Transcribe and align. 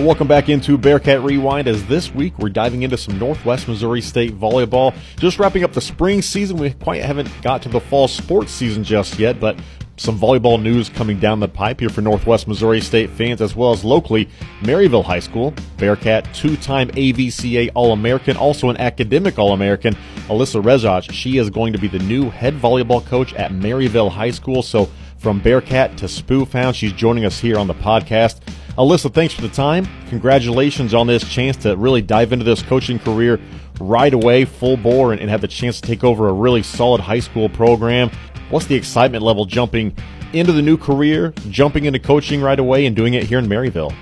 Welcome 0.00 0.28
back 0.28 0.48
into 0.48 0.78
Bearcat 0.78 1.20
Rewind. 1.20 1.68
As 1.68 1.84
this 1.84 2.10
week 2.10 2.38
we're 2.38 2.48
diving 2.48 2.84
into 2.84 2.96
some 2.96 3.18
Northwest 3.18 3.68
Missouri 3.68 4.00
State 4.00 4.32
volleyball. 4.32 4.96
Just 5.18 5.38
wrapping 5.38 5.62
up 5.62 5.74
the 5.74 5.80
spring 5.82 6.22
season. 6.22 6.56
We 6.56 6.70
quite 6.70 7.02
haven't 7.02 7.30
got 7.42 7.60
to 7.62 7.68
the 7.68 7.80
fall 7.80 8.08
sports 8.08 8.50
season 8.50 8.82
just 8.82 9.18
yet, 9.18 9.38
but 9.38 9.58
some 9.98 10.18
volleyball 10.18 10.60
news 10.60 10.88
coming 10.88 11.20
down 11.20 11.38
the 11.38 11.48
pipe 11.48 11.80
here 11.80 11.90
for 11.90 12.00
Northwest 12.00 12.48
Missouri 12.48 12.80
State 12.80 13.10
fans 13.10 13.42
as 13.42 13.54
well 13.54 13.72
as 13.72 13.84
locally. 13.84 14.30
Maryville 14.62 15.04
High 15.04 15.20
School, 15.20 15.52
Bearcat 15.76 16.32
two 16.32 16.56
time 16.56 16.88
AVCA 16.92 17.70
All 17.74 17.92
American, 17.92 18.38
also 18.38 18.70
an 18.70 18.78
academic 18.78 19.38
All 19.38 19.52
American, 19.52 19.94
Alyssa 20.28 20.62
Rezac. 20.62 21.12
She 21.12 21.36
is 21.36 21.50
going 21.50 21.74
to 21.74 21.78
be 21.78 21.88
the 21.88 21.98
new 21.98 22.30
head 22.30 22.54
volleyball 22.54 23.04
coach 23.04 23.34
at 23.34 23.52
Maryville 23.52 24.10
High 24.10 24.30
School. 24.30 24.62
So 24.62 24.88
from 25.18 25.40
Bearcat 25.40 25.98
to 25.98 26.06
Spoofhound, 26.06 26.74
she's 26.74 26.94
joining 26.94 27.26
us 27.26 27.38
here 27.38 27.58
on 27.58 27.66
the 27.66 27.74
podcast. 27.74 28.40
Alyssa, 28.80 29.12
thanks 29.12 29.34
for 29.34 29.42
the 29.42 29.48
time. 29.50 29.86
Congratulations 30.08 30.94
on 30.94 31.06
this 31.06 31.22
chance 31.28 31.54
to 31.58 31.76
really 31.76 32.00
dive 32.00 32.32
into 32.32 32.46
this 32.46 32.62
coaching 32.62 32.98
career 32.98 33.38
right 33.78 34.14
away, 34.14 34.46
full 34.46 34.78
bore, 34.78 35.12
and, 35.12 35.20
and 35.20 35.28
have 35.28 35.42
the 35.42 35.48
chance 35.48 35.82
to 35.82 35.86
take 35.86 36.02
over 36.02 36.30
a 36.30 36.32
really 36.32 36.62
solid 36.62 36.98
high 36.98 37.18
school 37.18 37.50
program. 37.50 38.10
What's 38.48 38.64
the 38.64 38.74
excitement 38.74 39.22
level 39.22 39.44
jumping 39.44 39.94
into 40.32 40.52
the 40.52 40.62
new 40.62 40.78
career, 40.78 41.34
jumping 41.50 41.84
into 41.84 41.98
coaching 41.98 42.40
right 42.40 42.58
away, 42.58 42.86
and 42.86 42.96
doing 42.96 43.12
it 43.12 43.24
here 43.24 43.38
in 43.38 43.44
Maryville? 43.44 43.94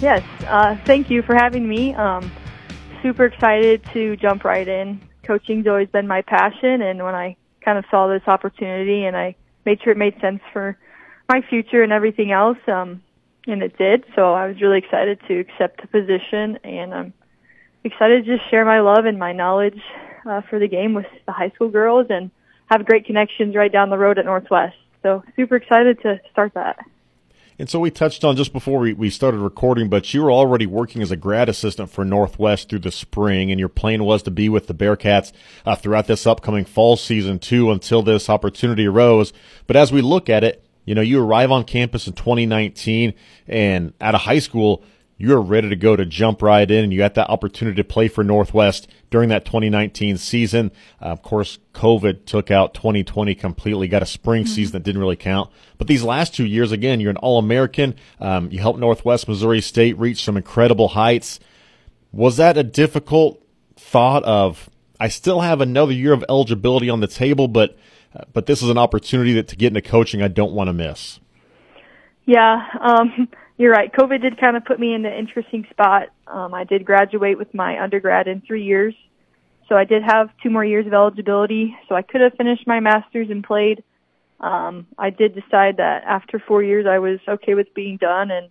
Yes, 0.00 0.24
uh, 0.48 0.76
thank 0.84 1.08
you 1.08 1.22
for 1.22 1.36
having 1.36 1.68
me. 1.68 1.94
Um, 1.94 2.28
super 3.04 3.26
excited 3.26 3.84
to 3.92 4.16
jump 4.16 4.42
right 4.42 4.66
in. 4.66 5.00
Coaching's 5.22 5.68
always 5.68 5.88
been 5.90 6.08
my 6.08 6.22
passion, 6.22 6.82
and 6.82 7.04
when 7.04 7.14
I 7.14 7.36
kind 7.64 7.78
of 7.78 7.84
saw 7.88 8.08
this 8.08 8.26
opportunity 8.26 9.04
and 9.04 9.16
I 9.16 9.36
made 9.64 9.80
sure 9.80 9.92
it 9.92 9.96
made 9.96 10.20
sense 10.20 10.40
for 10.52 10.76
my 11.28 11.40
future 11.48 11.84
and 11.84 11.92
everything 11.92 12.32
else, 12.32 12.58
um, 12.66 13.00
and 13.46 13.62
it 13.62 13.76
did. 13.78 14.04
So 14.14 14.32
I 14.34 14.46
was 14.46 14.60
really 14.60 14.78
excited 14.78 15.20
to 15.28 15.38
accept 15.38 15.80
the 15.80 15.88
position, 15.88 16.58
and 16.64 16.94
I'm 16.94 17.12
excited 17.84 18.24
to 18.24 18.36
just 18.36 18.50
share 18.50 18.64
my 18.64 18.80
love 18.80 19.04
and 19.06 19.18
my 19.18 19.32
knowledge 19.32 19.80
uh, 20.26 20.42
for 20.48 20.58
the 20.58 20.68
game 20.68 20.94
with 20.94 21.06
the 21.26 21.32
high 21.32 21.50
school 21.50 21.68
girls 21.68 22.06
and 22.10 22.30
have 22.70 22.84
great 22.86 23.06
connections 23.06 23.54
right 23.56 23.72
down 23.72 23.90
the 23.90 23.98
road 23.98 24.18
at 24.18 24.24
Northwest. 24.24 24.76
So 25.02 25.24
super 25.34 25.56
excited 25.56 26.00
to 26.02 26.20
start 26.30 26.54
that. 26.54 26.78
And 27.58 27.68
so 27.68 27.78
we 27.78 27.90
touched 27.90 28.24
on 28.24 28.36
just 28.36 28.54
before 28.54 28.80
we, 28.80 28.94
we 28.94 29.10
started 29.10 29.36
recording, 29.38 29.90
but 29.90 30.14
you 30.14 30.22
were 30.22 30.32
already 30.32 30.64
working 30.64 31.02
as 31.02 31.10
a 31.10 31.16
grad 31.16 31.50
assistant 31.50 31.90
for 31.90 32.06
Northwest 32.06 32.70
through 32.70 32.78
the 32.78 32.90
spring, 32.90 33.50
and 33.50 33.60
your 33.60 33.68
plan 33.68 34.04
was 34.04 34.22
to 34.22 34.30
be 34.30 34.48
with 34.48 34.66
the 34.66 34.72
Bearcats 34.74 35.30
uh, 35.66 35.76
throughout 35.76 36.06
this 36.06 36.26
upcoming 36.26 36.64
fall 36.64 36.96
season 36.96 37.38
too 37.38 37.70
until 37.70 38.00
this 38.00 38.30
opportunity 38.30 38.86
arose. 38.86 39.34
But 39.66 39.76
as 39.76 39.92
we 39.92 40.00
look 40.00 40.30
at 40.30 40.42
it, 40.42 40.64
you 40.84 40.94
know, 40.94 41.02
you 41.02 41.22
arrive 41.22 41.50
on 41.50 41.64
campus 41.64 42.06
in 42.06 42.14
2019 42.14 43.14
and 43.46 43.92
out 44.00 44.14
of 44.14 44.22
high 44.22 44.38
school, 44.38 44.82
you're 45.20 45.42
ready 45.42 45.68
to 45.68 45.76
go 45.76 45.94
to 45.96 46.06
jump 46.06 46.40
right 46.40 46.70
in 46.70 46.82
and 46.82 46.92
you 46.94 46.98
got 46.98 47.14
that 47.14 47.28
opportunity 47.28 47.76
to 47.76 47.84
play 47.84 48.08
for 48.08 48.24
Northwest 48.24 48.88
during 49.10 49.28
that 49.28 49.44
2019 49.44 50.16
season. 50.16 50.72
Uh, 51.00 51.06
of 51.06 51.20
course, 51.20 51.58
COVID 51.74 52.24
took 52.24 52.50
out 52.50 52.72
2020 52.72 53.34
completely, 53.34 53.86
got 53.86 54.02
a 54.02 54.06
spring 54.06 54.44
mm-hmm. 54.44 54.52
season 54.54 54.72
that 54.72 54.82
didn't 54.82 55.00
really 55.00 55.16
count. 55.16 55.50
But 55.76 55.88
these 55.88 56.02
last 56.02 56.34
two 56.34 56.46
years, 56.46 56.72
again, 56.72 57.00
you're 57.00 57.10
an 57.10 57.18
All 57.18 57.38
American. 57.38 57.96
Um, 58.18 58.50
you 58.50 58.60
helped 58.60 58.78
Northwest 58.78 59.28
Missouri 59.28 59.60
State 59.60 59.98
reach 59.98 60.24
some 60.24 60.38
incredible 60.38 60.88
heights. 60.88 61.38
Was 62.12 62.38
that 62.38 62.56
a 62.56 62.62
difficult 62.62 63.44
thought 63.76 64.24
of, 64.24 64.70
I 64.98 65.08
still 65.08 65.40
have 65.40 65.60
another 65.60 65.92
year 65.92 66.14
of 66.14 66.24
eligibility 66.30 66.88
on 66.88 67.00
the 67.00 67.06
table, 67.06 67.46
but 67.46 67.76
but 68.32 68.46
this 68.46 68.62
is 68.62 68.70
an 68.70 68.78
opportunity 68.78 69.32
that 69.34 69.48
to 69.48 69.56
get 69.56 69.68
into 69.68 69.82
coaching 69.82 70.22
I 70.22 70.28
don't 70.28 70.52
want 70.52 70.68
to 70.68 70.72
miss. 70.72 71.20
Yeah, 72.26 72.66
um, 72.80 73.28
you're 73.56 73.72
right. 73.72 73.92
COVID 73.92 74.22
did 74.22 74.40
kind 74.40 74.56
of 74.56 74.64
put 74.64 74.80
me 74.80 74.94
in 74.94 75.04
an 75.04 75.12
interesting 75.12 75.66
spot. 75.70 76.08
Um, 76.26 76.54
I 76.54 76.64
did 76.64 76.84
graduate 76.84 77.38
with 77.38 77.52
my 77.54 77.82
undergrad 77.82 78.28
in 78.28 78.40
three 78.40 78.64
years, 78.64 78.94
so 79.68 79.76
I 79.76 79.84
did 79.84 80.02
have 80.02 80.30
two 80.42 80.50
more 80.50 80.64
years 80.64 80.86
of 80.86 80.94
eligibility. 80.94 81.76
So 81.88 81.94
I 81.94 82.02
could 82.02 82.20
have 82.20 82.34
finished 82.34 82.66
my 82.66 82.80
master's 82.80 83.30
and 83.30 83.44
played. 83.44 83.82
Um, 84.40 84.86
I 84.96 85.10
did 85.10 85.34
decide 85.34 85.76
that 85.76 86.02
after 86.04 86.38
four 86.38 86.62
years 86.62 86.86
I 86.88 86.98
was 86.98 87.20
okay 87.28 87.54
with 87.54 87.72
being 87.74 87.98
done, 87.98 88.30
and 88.30 88.48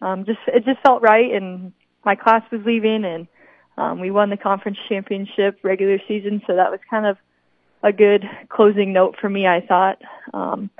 um, 0.00 0.24
just 0.24 0.38
it 0.46 0.64
just 0.64 0.80
felt 0.82 1.02
right. 1.02 1.32
And 1.32 1.72
my 2.04 2.14
class 2.14 2.42
was 2.52 2.60
leaving, 2.64 3.04
and 3.04 3.26
um, 3.76 4.00
we 4.00 4.10
won 4.10 4.30
the 4.30 4.36
conference 4.36 4.78
championship 4.88 5.58
regular 5.62 5.98
season, 6.06 6.40
so 6.46 6.54
that 6.56 6.70
was 6.70 6.80
kind 6.88 7.06
of 7.06 7.16
a 7.84 7.92
good 7.92 8.28
closing 8.48 8.92
note 8.94 9.16
for 9.20 9.28
me, 9.28 9.46
I 9.46 9.60
thought. 9.60 10.00
Um, 10.32 10.70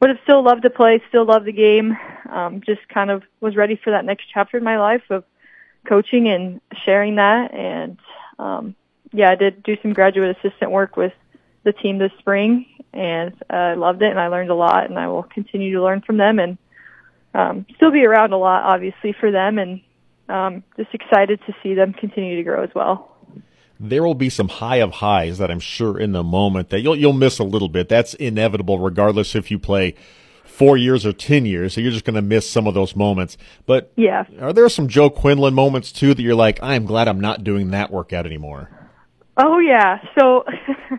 would 0.00 0.10
have 0.10 0.18
still 0.24 0.42
loved 0.42 0.62
to 0.62 0.70
play, 0.70 1.02
still 1.08 1.26
love 1.26 1.44
the 1.44 1.52
game. 1.52 1.96
Um, 2.30 2.62
just 2.66 2.88
kind 2.88 3.10
of 3.10 3.22
was 3.40 3.54
ready 3.56 3.76
for 3.76 3.90
that 3.90 4.04
next 4.04 4.24
chapter 4.32 4.56
in 4.56 4.64
my 4.64 4.78
life 4.78 5.02
of 5.10 5.24
coaching 5.86 6.28
and 6.28 6.60
sharing 6.84 7.16
that. 7.16 7.52
And 7.54 7.98
um, 8.38 8.74
yeah, 9.12 9.30
I 9.30 9.34
did 9.34 9.62
do 9.62 9.76
some 9.82 9.92
graduate 9.92 10.36
assistant 10.38 10.70
work 10.70 10.96
with 10.96 11.12
the 11.64 11.72
team 11.72 11.98
this 11.98 12.12
spring, 12.18 12.66
and 12.92 13.34
I 13.50 13.72
uh, 13.72 13.76
loved 13.76 14.00
it, 14.02 14.10
and 14.10 14.20
I 14.20 14.28
learned 14.28 14.50
a 14.50 14.54
lot, 14.54 14.88
and 14.88 14.98
I 14.98 15.08
will 15.08 15.24
continue 15.24 15.74
to 15.74 15.82
learn 15.82 16.00
from 16.00 16.16
them 16.16 16.38
and 16.38 16.58
um, 17.34 17.66
still 17.76 17.90
be 17.90 18.06
around 18.06 18.32
a 18.32 18.38
lot, 18.38 18.62
obviously, 18.62 19.12
for 19.12 19.30
them, 19.30 19.58
and 19.58 19.80
um, 20.28 20.62
just 20.76 20.94
excited 20.94 21.40
to 21.46 21.54
see 21.62 21.74
them 21.74 21.92
continue 21.92 22.36
to 22.36 22.42
grow 22.42 22.62
as 22.62 22.70
well 22.74 23.15
there 23.78 24.02
will 24.02 24.14
be 24.14 24.30
some 24.30 24.48
high 24.48 24.76
of 24.76 24.92
highs 24.92 25.38
that 25.38 25.50
I'm 25.50 25.60
sure 25.60 25.98
in 25.98 26.12
the 26.12 26.22
moment 26.22 26.70
that 26.70 26.80
you'll 26.80 26.96
you'll 26.96 27.12
miss 27.12 27.38
a 27.38 27.44
little 27.44 27.68
bit. 27.68 27.88
That's 27.88 28.14
inevitable, 28.14 28.78
regardless 28.78 29.34
if 29.34 29.50
you 29.50 29.58
play 29.58 29.94
four 30.44 30.76
years 30.76 31.04
or 31.04 31.12
ten 31.12 31.46
years. 31.46 31.74
So 31.74 31.80
you're 31.80 31.92
just 31.92 32.04
going 32.04 32.14
to 32.14 32.22
miss 32.22 32.48
some 32.48 32.66
of 32.66 32.74
those 32.74 32.96
moments. 32.96 33.36
But 33.66 33.92
yeah, 33.96 34.24
are 34.40 34.52
there 34.52 34.68
some 34.68 34.88
Joe 34.88 35.10
Quinlan 35.10 35.54
moments 35.54 35.92
too 35.92 36.14
that 36.14 36.22
you're 36.22 36.34
like, 36.34 36.58
I'm 36.62 36.86
glad 36.86 37.08
I'm 37.08 37.20
not 37.20 37.44
doing 37.44 37.70
that 37.70 37.90
workout 37.90 38.26
anymore? 38.26 38.70
Oh 39.36 39.58
yeah. 39.58 39.98
So 40.18 40.44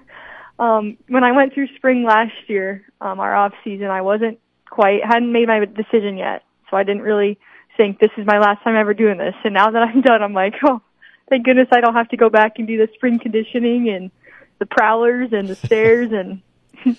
um, 0.59 0.97
when 1.07 1.23
I 1.23 1.31
went 1.31 1.53
through 1.53 1.67
spring 1.75 2.03
last 2.03 2.33
year, 2.47 2.85
um, 3.01 3.19
our 3.19 3.35
off 3.35 3.53
season, 3.63 3.87
I 3.87 4.01
wasn't 4.01 4.39
quite 4.69 5.03
hadn't 5.03 5.31
made 5.31 5.47
my 5.47 5.65
decision 5.65 6.17
yet, 6.17 6.43
so 6.69 6.77
I 6.77 6.83
didn't 6.83 7.01
really 7.01 7.39
think 7.77 7.99
this 7.99 8.11
is 8.17 8.25
my 8.25 8.39
last 8.39 8.63
time 8.63 8.75
ever 8.75 8.93
doing 8.93 9.17
this. 9.17 9.35
And 9.43 9.53
now 9.53 9.71
that 9.71 9.81
I'm 9.81 10.01
done, 10.01 10.21
I'm 10.21 10.33
like, 10.33 10.53
oh 10.63 10.81
thank 11.29 11.45
goodness 11.45 11.67
I 11.71 11.81
don't 11.81 11.95
have 11.95 12.09
to 12.09 12.17
go 12.17 12.29
back 12.29 12.53
and 12.57 12.67
do 12.67 12.77
the 12.77 12.91
spring 12.93 13.19
conditioning 13.19 13.89
and 13.89 14.11
the 14.59 14.65
prowlers 14.65 15.29
and 15.31 15.47
the 15.47 15.55
stairs 15.65 16.11
and 16.11 16.41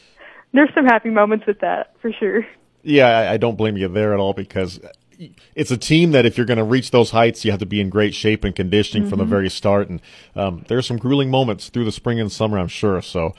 there's 0.53 0.73
some 0.75 0.85
happy 0.85 1.11
moments 1.11 1.47
with 1.47 1.61
that 1.61 1.95
for 2.01 2.13
sure. 2.13 2.47
Yeah, 2.83 3.07
I, 3.07 3.33
I 3.35 3.37
don't 3.37 3.57
blame 3.57 3.77
you 3.77 3.89
there 3.89 4.15
at 4.15 4.21
all 4.21 4.33
because 4.33 4.81
it's 5.55 5.71
a 5.71 5.77
team 5.77 6.13
that 6.13 6.27
if 6.27 6.37
you're 6.37 6.47
going 6.47 6.59
to 6.59 6.65
reach 6.65 6.91
those 6.91 7.11
heights, 7.11 7.45
you 7.45 7.51
have 7.51 7.61
to 7.61 7.67
be 7.67 7.81
in 7.81 7.91
great 7.91 8.15
shape 8.15 8.45
and 8.45 8.55
conditioning 8.55 9.03
mm-hmm. 9.03 9.11
from 9.11 9.19
the 9.19 9.25
mm-hmm. 9.25 9.31
very 9.31 9.51
start. 9.51 9.89
And 9.89 10.01
um, 10.37 10.65
there's 10.69 10.87
some 10.87 10.97
grueling 10.97 11.31
moments 11.31 11.69
through 11.69 11.85
the 11.85 11.93
spring 11.93 12.21
and 12.21 12.31
summer, 12.31 12.59
I'm 12.59 12.69
sure. 12.69 13.03
So 13.03 13.35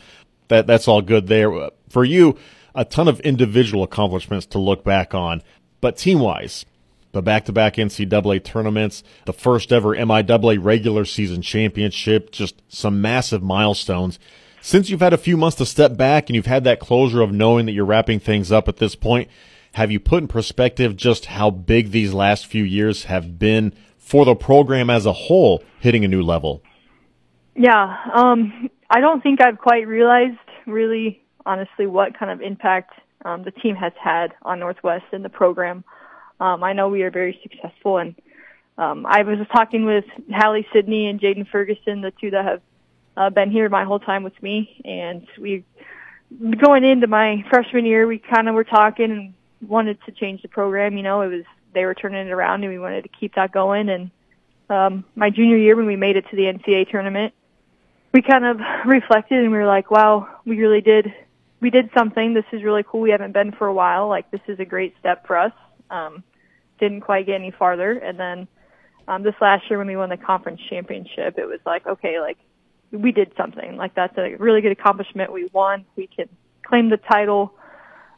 that 0.50 0.68
that's 0.68 0.88
all 0.88 1.02
good 1.02 1.28
there 1.28 1.70
for 1.90 2.04
you. 2.04 2.38
A 2.76 2.86
ton 2.86 3.08
of 3.08 3.20
individual 3.22 3.84
accomplishments 3.84 4.46
to 4.48 4.60
look 4.60 4.84
back 4.84 5.14
on, 5.14 5.42
but 5.82 5.98
team 5.98 6.20
wise, 6.20 6.66
the 7.12 7.22
back-to-back 7.22 7.76
NCAA 7.76 8.44
tournaments, 8.44 9.04
the 9.26 9.34
first 9.34 9.72
ever 9.72 9.96
MIAA 9.96 10.64
regular 10.64 11.06
season 11.06 11.42
championship, 11.42 12.32
just 12.32 12.62
some 12.68 13.02
massive 13.02 13.42
milestones. 13.42 14.20
Since 14.62 14.90
you've 14.90 15.00
had 15.00 15.14
a 15.14 15.18
few 15.18 15.38
months 15.38 15.58
to 15.58 15.66
step 15.66 15.98
back 15.98 16.30
and 16.30 16.36
you've 16.36 16.46
had 16.46 16.64
that 16.66 16.80
closure 16.80 17.22
of 17.22 17.32
knowing 17.32 17.66
that 17.66 17.72
you're 17.72 17.86
wrapping 17.86 18.20
things 18.20 18.52
up 18.52 18.68
at 18.68 18.78
this 18.78 18.96
point, 18.96 19.30
have 19.74 19.92
you 19.92 20.00
put 20.00 20.24
in 20.24 20.28
perspective 20.28 20.96
just 20.96 21.26
how 21.26 21.50
big 21.50 21.92
these 21.92 22.14
last 22.14 22.46
few 22.46 22.64
years 22.64 23.06
have 23.06 23.40
been 23.40 23.74
for 23.98 24.26
the 24.26 24.36
program 24.36 24.90
as 24.90 25.06
a 25.06 25.14
whole 25.14 25.64
hitting 25.80 26.04
a 26.04 26.08
new 26.08 26.22
level? 26.22 26.62
Yeah, 27.56 27.98
um, 28.14 28.70
I 28.90 29.00
don't 29.00 29.22
think 29.22 29.42
I've 29.42 29.60
quite 29.60 29.88
realized 29.88 30.38
really 30.66 31.22
honestly 31.46 31.88
what 31.88 32.18
kind 32.18 32.32
of 32.32 32.42
impact 32.42 32.94
um, 33.26 33.44
the 33.44 33.52
team 33.52 33.76
has 33.76 33.94
had 34.02 34.34
on 34.44 34.60
Northwest 34.60 35.06
and 35.12 35.24
the 35.24 35.30
program. 35.30 35.84
Um, 36.40 36.64
I 36.64 36.74
know 36.74 36.90
we 36.90 37.04
are 37.04 37.12
very 37.12 37.40
successful, 37.44 37.98
and 37.98 38.16
um, 38.78 39.06
I 39.06 39.24
was 39.24 39.40
talking 39.52 39.86
with 39.86 40.06
Hallie 40.34 40.68
Sydney 40.74 41.08
and 41.08 41.20
Jaden 41.20 41.50
Ferguson, 41.50 42.02
the 42.02 42.12
two 42.12 42.32
that 42.32 42.46
have 42.46 42.62
uh, 43.18 43.30
been 43.30 43.52
here 43.52 43.68
my 43.68 43.84
whole 43.84 44.00
time 44.00 44.24
with 44.24 44.42
me, 44.42 44.82
and 44.86 45.28
we 45.38 45.66
going 46.62 46.84
into 46.84 47.08
my 47.08 47.44
freshman 47.50 47.86
year, 47.86 48.08
we 48.08 48.20
kind 48.20 48.48
of 48.48 48.56
were 48.56 48.64
talking 48.64 49.12
and 49.12 49.34
wanted 49.70 49.98
to 50.06 50.12
change 50.12 50.42
the 50.42 50.48
program. 50.48 50.96
You 50.96 51.04
know, 51.04 51.22
it 51.22 51.28
was 51.28 51.44
they 51.74 51.86
were 51.86 51.94
turning 51.94 52.28
it 52.28 52.32
around, 52.32 52.64
and 52.64 52.72
we 52.72 52.80
wanted 52.80 53.04
to 53.04 53.10
keep 53.10 53.36
that 53.36 53.52
going. 53.52 53.90
And 53.90 54.12
um, 54.70 55.04
my 55.16 55.30
junior 55.30 55.58
year, 55.58 55.76
when 55.76 55.86
we 55.86 55.96
made 55.96 56.16
it 56.16 56.26
to 56.30 56.36
the 56.36 56.44
NCAA 56.44 56.90
tournament, 56.90 57.34
we 58.14 58.22
kind 58.22 58.46
of 58.46 58.60
reflected 58.86 59.40
and 59.44 59.52
we 59.52 59.58
were 59.58 59.68
like, 59.68 59.92
"Wow, 59.92 60.28
we 60.46 60.58
really 60.58 60.82
did." 60.82 61.14
We 61.62 61.70
did 61.70 61.90
something. 61.94 62.34
This 62.34 62.46
is 62.54 62.64
really 62.64 62.86
cool. 62.88 63.02
We 63.02 63.10
haven't 63.10 63.34
been 63.34 63.52
for 63.52 63.68
a 63.68 63.74
while. 63.74 64.08
Like 64.08 64.32
this 64.32 64.40
is 64.48 64.62
a 64.62 64.66
great 64.66 64.96
step 65.02 65.28
for 65.28 65.38
us. 65.38 65.52
Um, 65.90 66.24
didn't 66.80 67.02
quite 67.02 67.26
get 67.26 67.36
any 67.36 67.52
farther. 67.52 67.92
And 67.92 68.20
then 68.20 68.48
um, 69.08 69.24
this 69.24 69.36
last 69.42 69.70
year 69.70 69.78
when 69.78 69.88
we 69.88 69.98
won 69.98 70.10
the 70.10 70.18
conference 70.18 70.62
championship, 70.70 71.38
it 71.38 71.46
was 71.46 71.60
like, 71.66 71.86
okay, 71.86 72.20
like 72.20 72.38
we 72.92 73.12
did 73.12 73.32
something. 73.36 73.76
Like 73.76 73.94
that's 73.96 74.18
a 74.18 74.36
really 74.36 74.62
good 74.62 74.72
accomplishment. 74.72 75.32
We 75.32 75.50
won. 75.54 75.86
We 75.96 76.08
can 76.08 76.30
claim 76.64 76.90
the 76.90 76.98
title. 76.98 77.54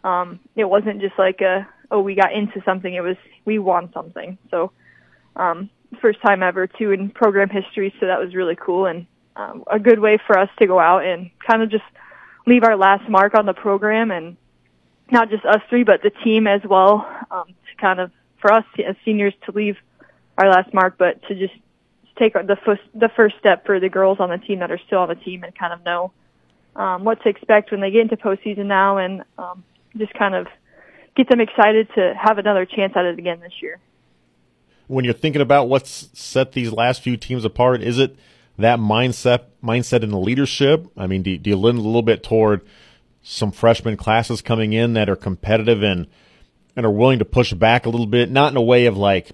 Um, 0.03 0.39
it 0.55 0.65
wasn't 0.65 1.01
just 1.01 1.17
like 1.17 1.41
a, 1.41 1.67
oh, 1.89 2.01
we 2.01 2.15
got 2.15 2.33
into 2.33 2.61
something. 2.63 2.93
It 2.93 3.01
was, 3.01 3.17
we 3.45 3.59
won 3.59 3.91
something. 3.93 4.37
So 4.49 4.71
Um, 5.35 5.69
first 6.01 6.21
time 6.21 6.43
ever 6.43 6.67
too 6.67 6.91
in 6.91 7.09
program 7.09 7.49
history, 7.49 7.93
so 7.99 8.05
that 8.07 8.19
was 8.19 8.35
really 8.35 8.55
cool 8.55 8.85
and 8.85 9.05
um, 9.35 9.63
a 9.67 9.79
good 9.79 9.99
way 9.99 10.17
for 10.27 10.37
us 10.37 10.49
to 10.59 10.67
go 10.67 10.77
out 10.77 11.05
and 11.05 11.29
kind 11.47 11.61
of 11.63 11.69
just 11.69 11.83
leave 12.45 12.63
our 12.63 12.75
last 12.75 13.09
mark 13.09 13.33
on 13.33 13.45
the 13.45 13.53
program 13.53 14.11
and 14.11 14.35
not 15.09 15.29
just 15.29 15.45
us 15.45 15.61
three, 15.69 15.83
but 15.83 16.01
the 16.01 16.09
team 16.09 16.47
as 16.47 16.61
well. 16.65 17.07
Um, 17.29 17.53
kind 17.81 17.99
of 17.99 18.11
for 18.39 18.53
us 18.53 18.63
as 18.87 18.95
seniors 19.03 19.33
to 19.45 19.51
leave 19.51 19.75
our 20.37 20.49
last 20.49 20.73
mark, 20.73 20.95
but 20.97 21.21
to 21.27 21.35
just 21.35 21.53
take 22.17 22.33
the 22.33 22.57
first 22.65 22.81
the 22.93 23.09
first 23.15 23.35
step 23.39 23.65
for 23.65 23.79
the 23.79 23.89
girls 23.89 24.19
on 24.19 24.29
the 24.29 24.37
team 24.37 24.59
that 24.59 24.71
are 24.71 24.79
still 24.85 24.99
on 24.99 25.09
the 25.09 25.15
team 25.15 25.43
and 25.43 25.53
kind 25.55 25.73
of 25.73 25.83
know 25.83 26.11
um, 26.75 27.03
what 27.03 27.21
to 27.23 27.29
expect 27.29 27.71
when 27.71 27.81
they 27.81 27.91
get 27.91 28.01
into 28.01 28.17
postseason 28.17 28.65
now, 28.65 28.97
and 28.97 29.23
um, 29.37 29.63
just 29.97 30.13
kind 30.13 30.35
of 30.35 30.47
get 31.15 31.27
them 31.29 31.41
excited 31.41 31.89
to 31.95 32.13
have 32.17 32.37
another 32.37 32.65
chance 32.65 32.93
at 32.95 33.05
it 33.05 33.19
again 33.19 33.39
this 33.39 33.53
year. 33.61 33.79
When 34.87 35.05
you're 35.05 35.13
thinking 35.13 35.41
about 35.41 35.69
what's 35.69 36.09
set 36.13 36.51
these 36.53 36.71
last 36.71 37.01
few 37.01 37.17
teams 37.17 37.45
apart, 37.45 37.81
is 37.81 37.97
it 37.97 38.15
that 38.57 38.79
mindset 38.79 39.45
mindset 39.63 40.03
in 40.03 40.09
the 40.09 40.19
leadership? 40.19 40.87
I 40.97 41.07
mean, 41.07 41.23
do, 41.23 41.37
do 41.37 41.49
you 41.49 41.57
lean 41.57 41.77
a 41.77 41.81
little 41.81 42.01
bit 42.01 42.23
toward 42.23 42.61
some 43.23 43.51
freshman 43.51 43.97
classes 43.97 44.41
coming 44.41 44.73
in 44.73 44.93
that 44.93 45.09
are 45.09 45.15
competitive 45.15 45.83
and 45.83 46.07
and 46.75 46.85
are 46.85 46.91
willing 46.91 47.19
to 47.19 47.25
push 47.25 47.53
back 47.53 47.85
a 47.85 47.89
little 47.89 48.05
bit, 48.05 48.31
not 48.31 48.51
in 48.51 48.57
a 48.57 48.61
way 48.61 48.85
of 48.85 48.97
like 48.97 49.31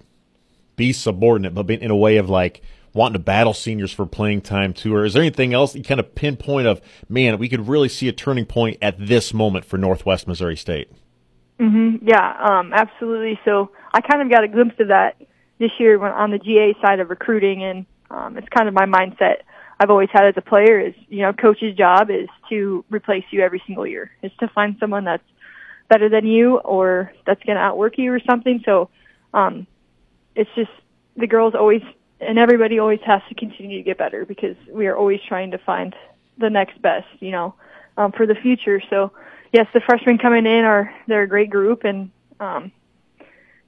be 0.76 0.94
subordinate, 0.94 1.54
but 1.54 1.70
in 1.70 1.92
a 1.92 1.96
way 1.96 2.18
of 2.18 2.30
like 2.30 2.62
wanting 2.94 3.14
to 3.14 3.20
battle 3.20 3.54
seniors 3.54 3.92
for 3.92 4.06
playing 4.06 4.42
time 4.42 4.74
too? 4.74 4.94
Or 4.96 5.06
is 5.06 5.14
there 5.14 5.22
anything 5.22 5.54
else 5.54 5.76
you 5.76 5.84
kind 5.84 6.00
of 6.00 6.16
pinpoint 6.16 6.68
of, 6.68 6.82
man, 7.08 7.38
we 7.38 7.50
could 7.50 7.68
really 7.68 7.90
see 7.90 8.08
a 8.08 8.14
turning 8.14 8.46
point 8.46 8.78
at 8.82 8.96
this 9.00 9.34
moment 9.34 9.66
for 9.66 9.78
Northwest 9.78 10.28
Missouri 10.28 10.58
State? 10.58 10.92
Mm-hmm. 11.60 12.08
Yeah, 12.08 12.36
um, 12.40 12.74
absolutely. 12.74 13.40
So 13.46 13.72
I 13.94 14.02
kind 14.02 14.22
of 14.22 14.30
got 14.30 14.44
a 14.44 14.48
glimpse 14.48 14.76
of 14.80 14.90
that 14.90 15.16
this 15.60 15.72
year 15.80 15.98
when 15.98 16.12
on 16.12 16.32
the 16.32 16.38
GA 16.38 16.76
side 16.82 17.00
of 17.00 17.10
recruiting, 17.10 17.64
and 17.64 17.86
um, 18.12 18.38
it's 18.38 18.48
kind 18.50 18.68
of 18.68 18.74
my 18.74 18.86
mindset 18.86 19.38
I've 19.80 19.90
always 19.90 20.10
had 20.12 20.26
as 20.26 20.34
a 20.38 20.42
player 20.42 20.80
is, 20.80 20.94
you 21.10 21.22
know, 21.22 21.34
coach's 21.34 21.76
job 21.76 22.10
is 22.10 22.28
to 22.50 22.84
replace 22.90 23.26
you 23.32 23.42
every 23.42 23.62
single 23.66 23.86
year. 23.86 24.12
Is 24.22 24.32
to 24.40 24.48
find 24.50 24.76
someone 24.80 25.06
that's 25.06 25.24
better 25.90 26.10
than 26.10 26.26
you 26.26 26.58
or 26.58 27.12
that's 27.26 27.44
going 27.44 27.56
to 27.56 27.62
outwork 27.62 27.98
you 27.98 28.14
or 28.14 28.20
something. 28.20 28.62
So, 28.66 28.90
um, 29.34 29.68
it's 30.36 30.50
just 30.56 30.72
the 31.16 31.28
girls 31.28 31.56
always 31.56 31.82
and 32.20 32.40
everybody 32.40 32.80
always 32.80 33.00
has 33.06 33.22
to 33.30 33.36
continue 33.36 33.78
to 33.78 33.84
get 33.84 33.98
better 33.98 34.26
because 34.26 34.56
we 34.72 34.88
are 34.88 34.96
always 34.96 35.20
trying 35.28 35.52
to 35.52 35.58
find 35.58 35.96
the 36.38 36.50
next 36.50 36.82
best, 36.82 37.08
you 37.20 37.32
know, 37.32 37.54
um, 37.96 38.12
for 38.12 38.26
the 38.26 38.36
future. 38.36 38.82
So, 38.90 39.12
yes, 39.54 39.68
the 39.74 39.82
freshmen 39.82 40.18
coming 40.18 40.46
in 40.46 40.66
are 40.66 40.94
they're 41.08 41.24
a 41.24 41.28
great 41.28 41.50
group 41.50 41.84
and 41.84 42.10
um, 42.40 42.72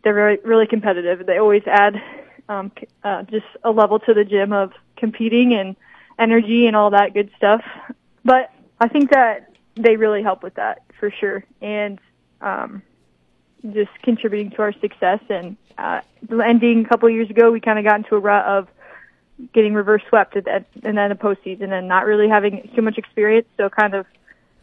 they're 0.03 0.13
very 0.13 0.39
really 0.43 0.67
competitive. 0.67 1.25
They 1.25 1.37
always 1.37 1.63
add 1.67 2.01
um, 2.47 2.71
uh, 3.03 3.23
just 3.23 3.45
a 3.63 3.71
level 3.71 3.99
to 3.99 4.13
the 4.13 4.23
gym 4.23 4.53
of 4.53 4.71
competing 4.97 5.53
and 5.53 5.75
energy 6.17 6.67
and 6.67 6.75
all 6.75 6.91
that 6.91 7.13
good 7.13 7.29
stuff. 7.37 7.61
But 8.25 8.51
I 8.79 8.87
think 8.87 9.11
that 9.11 9.51
they 9.75 9.95
really 9.95 10.23
help 10.23 10.43
with 10.43 10.55
that 10.55 10.83
for 10.99 11.11
sure, 11.11 11.43
and 11.61 11.99
um, 12.41 12.81
just 13.63 13.91
contributing 14.03 14.51
to 14.51 14.61
our 14.61 14.73
success. 14.73 15.19
And 15.29 15.57
uh, 15.77 16.01
ending 16.31 16.85
a 16.85 16.89
couple 16.89 17.09
years 17.09 17.29
ago, 17.29 17.51
we 17.51 17.59
kind 17.59 17.79
of 17.79 17.85
got 17.85 17.97
into 17.97 18.15
a 18.15 18.19
rut 18.19 18.45
of 18.45 18.67
getting 19.53 19.73
reverse 19.73 20.01
swept 20.09 20.35
at 20.35 20.45
the, 20.45 20.65
and 20.83 20.97
then 20.97 21.09
the 21.09 21.15
postseason, 21.15 21.71
and 21.71 21.87
not 21.87 22.05
really 22.05 22.27
having 22.27 22.69
too 22.75 22.81
much 22.81 22.97
experience. 22.97 23.47
So 23.57 23.69
kind 23.69 23.93
of 23.93 24.05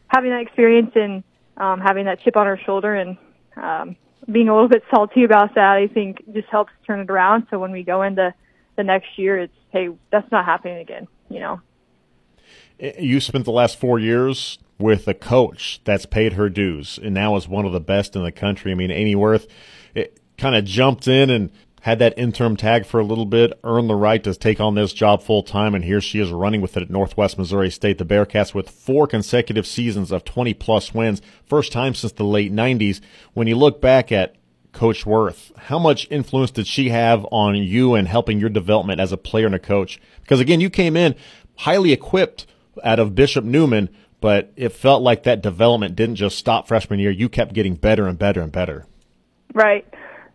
having 0.09 0.31
that 0.31 0.43
experience 0.43 0.93
and 0.95 1.25
um, 1.57 1.81
having 1.81 2.05
that 2.05 2.21
chip 2.21 2.37
on 2.37 2.47
our 2.47 2.59
shoulder 2.59 2.95
and 2.95 3.17
um, 3.57 3.97
being 4.31 4.49
a 4.49 4.55
little 4.55 4.69
bit 4.69 4.83
salty 4.91 5.25
about 5.25 5.55
that, 5.55 5.77
I 5.77 5.87
think 5.87 6.23
just 6.35 6.49
helps 6.49 6.73
turn 6.87 7.01
it 7.01 7.11
around. 7.11 7.47
So 7.51 7.59
when 7.59 7.73
we 7.73 7.83
go 7.83 8.03
into 8.03 8.35
the 8.77 8.83
next 8.83 9.19
year, 9.19 9.39
it's 9.39 9.55
hey, 9.71 9.89
that's 10.11 10.31
not 10.31 10.45
happening 10.45 10.79
again. 10.79 11.09
You 11.29 11.41
know. 11.41 11.61
You 12.79 13.21
spent 13.21 13.47
the 13.47 13.53
last 13.53 13.79
four 13.79 13.99
years 13.99 14.59
with 14.79 15.09
a 15.09 15.15
coach 15.15 15.81
that's 15.85 16.07
paid 16.07 16.35
her 16.35 16.49
dues 16.49 16.99
and 17.03 17.15
now 17.15 17.37
is 17.37 17.49
one 17.49 17.65
of 17.65 17.73
the 17.73 17.81
best 17.81 18.15
in 18.15 18.23
the 18.23 18.33
country. 18.33 18.73
I 18.73 18.75
mean, 18.75 18.91
Amy 18.91 19.15
Woerth 19.15 19.47
kind 20.37 20.55
of 20.55 20.65
jumped 20.65 21.09
in 21.09 21.31
and 21.31 21.51
had 21.87 21.99
that 22.01 22.19
interim 22.19 22.57
tag 22.57 22.85
for 22.85 22.99
a 22.99 23.05
little 23.05 23.25
bit, 23.25 23.59
earned 23.63 23.89
the 23.89 23.95
right 23.95 24.25
to 24.25 24.35
take 24.35 24.61
on 24.61 24.75
this 24.75 24.93
job 24.93 25.23
full 25.23 25.45
time, 25.45 25.73
and 25.73 25.85
here 25.85 26.01
she 26.01 26.19
is 26.19 26.31
running 26.31 26.61
with 26.61 26.77
it 26.77 26.83
at 26.83 26.91
Northwest 26.91 27.39
Missouri 27.39 27.71
State. 27.71 27.99
The 27.99 28.05
Bearcats 28.05 28.53
with 28.53 28.69
four 28.69 29.07
consecutive 29.07 29.69
seasons 29.69 30.11
of 30.11 30.25
20 30.25 30.53
plus 30.55 30.93
wins, 30.93 31.23
first 31.45 31.71
time 31.71 31.95
since 31.95 32.13
the 32.13 32.25
late 32.25 32.53
90s. 32.53 33.01
When 33.35 33.47
you 33.47 33.55
look 33.55 33.81
back 33.81 34.11
at 34.11 34.35
Coach 34.73 35.05
Woerth, 35.05 35.57
how 35.57 35.79
much 35.79 36.09
influence 36.11 36.51
did 36.51 36.67
she 36.67 36.89
have 36.89 37.25
on 37.31 37.55
you 37.55 37.95
and 37.95 38.09
helping 38.09 38.41
your 38.41 38.51
development 38.51 39.01
as 39.01 39.13
a 39.13 39.17
player 39.17 39.47
and 39.47 39.55
a 39.55 39.61
coach? 39.61 40.01
Because 40.23 40.41
again, 40.41 40.61
you 40.61 40.69
came 40.69 40.97
in 40.97 41.15
highly 41.59 41.93
equipped 41.93 42.47
out 42.83 42.99
of 42.99 43.15
Bishop 43.15 43.45
Neumann, 43.45 43.89
but 44.27 44.53
it 44.57 44.71
felt 44.71 45.05
like 45.05 45.23
that 45.23 45.41
development 45.41 45.95
didn't 45.95 46.17
just 46.17 46.37
stop 46.37 46.67
freshman 46.67 46.99
year. 46.99 47.13
You 47.13 47.29
kept 47.29 47.55
getting 47.55 47.77
better 47.77 48.09
and 48.09 48.19
better 48.19 48.41
and 48.41 48.51
better. 48.51 48.85
Right. 49.55 49.87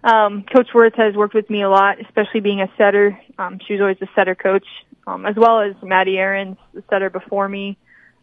Um, 0.02 0.44
coach 0.44 0.70
Woerth 0.74 0.96
has 0.96 1.14
worked 1.14 1.34
with 1.34 1.50
me 1.50 1.62
a 1.62 1.70
lot, 1.70 2.00
especially 2.00 2.40
being 2.40 2.62
a 2.62 2.72
setter. 2.78 3.20
Um, 3.38 3.60
she 3.68 3.74
was 3.74 3.82
always 3.82 3.98
a 4.02 4.08
setter 4.16 4.34
coach, 4.34 4.64
um, 5.06 5.26
as 5.26 5.36
well 5.36 5.60
as 5.60 5.76
Maddie 5.84 6.18
Aarons, 6.18 6.56
the 6.74 6.86
setter 6.90 7.10
before 7.10 7.50
me. 7.50 7.78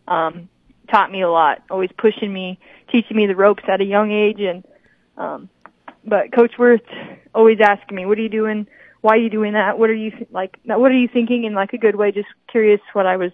Um, 0.07 0.49
taught 0.91 1.13
me 1.13 1.21
a 1.21 1.29
lot, 1.29 1.63
always 1.69 1.91
pushing 1.99 2.33
me, 2.33 2.59
teaching 2.91 3.19
me 3.19 3.27
the 3.27 3.37
ropes 3.37 3.65
at 3.69 3.83
a 3.83 3.85
young 3.85 4.11
age. 4.11 4.41
And 4.41 4.65
um, 5.19 5.51
but 6.03 6.33
Coach 6.33 6.53
Woerth 6.59 6.81
always 7.35 7.59
asking 7.61 7.95
me, 7.95 8.07
"What 8.07 8.17
are 8.17 8.23
you 8.23 8.31
doing? 8.31 8.67
Why 9.03 9.17
are 9.17 9.21
you 9.21 9.29
doing 9.29 9.53
that? 9.53 9.79
What 9.79 9.91
are 9.91 9.95
you 9.95 10.13
like? 10.31 10.59
What 10.65 10.91
are 10.91 10.99
you 10.99 11.09
thinking?" 11.09 11.45
In 11.45 11.53
like 11.53 11.75
a 11.75 11.79
good 11.79 11.95
way, 11.95 12.11
just 12.11 12.29
curious 12.51 12.81
what 12.95 13.05
I 13.05 13.19
was, 13.19 13.33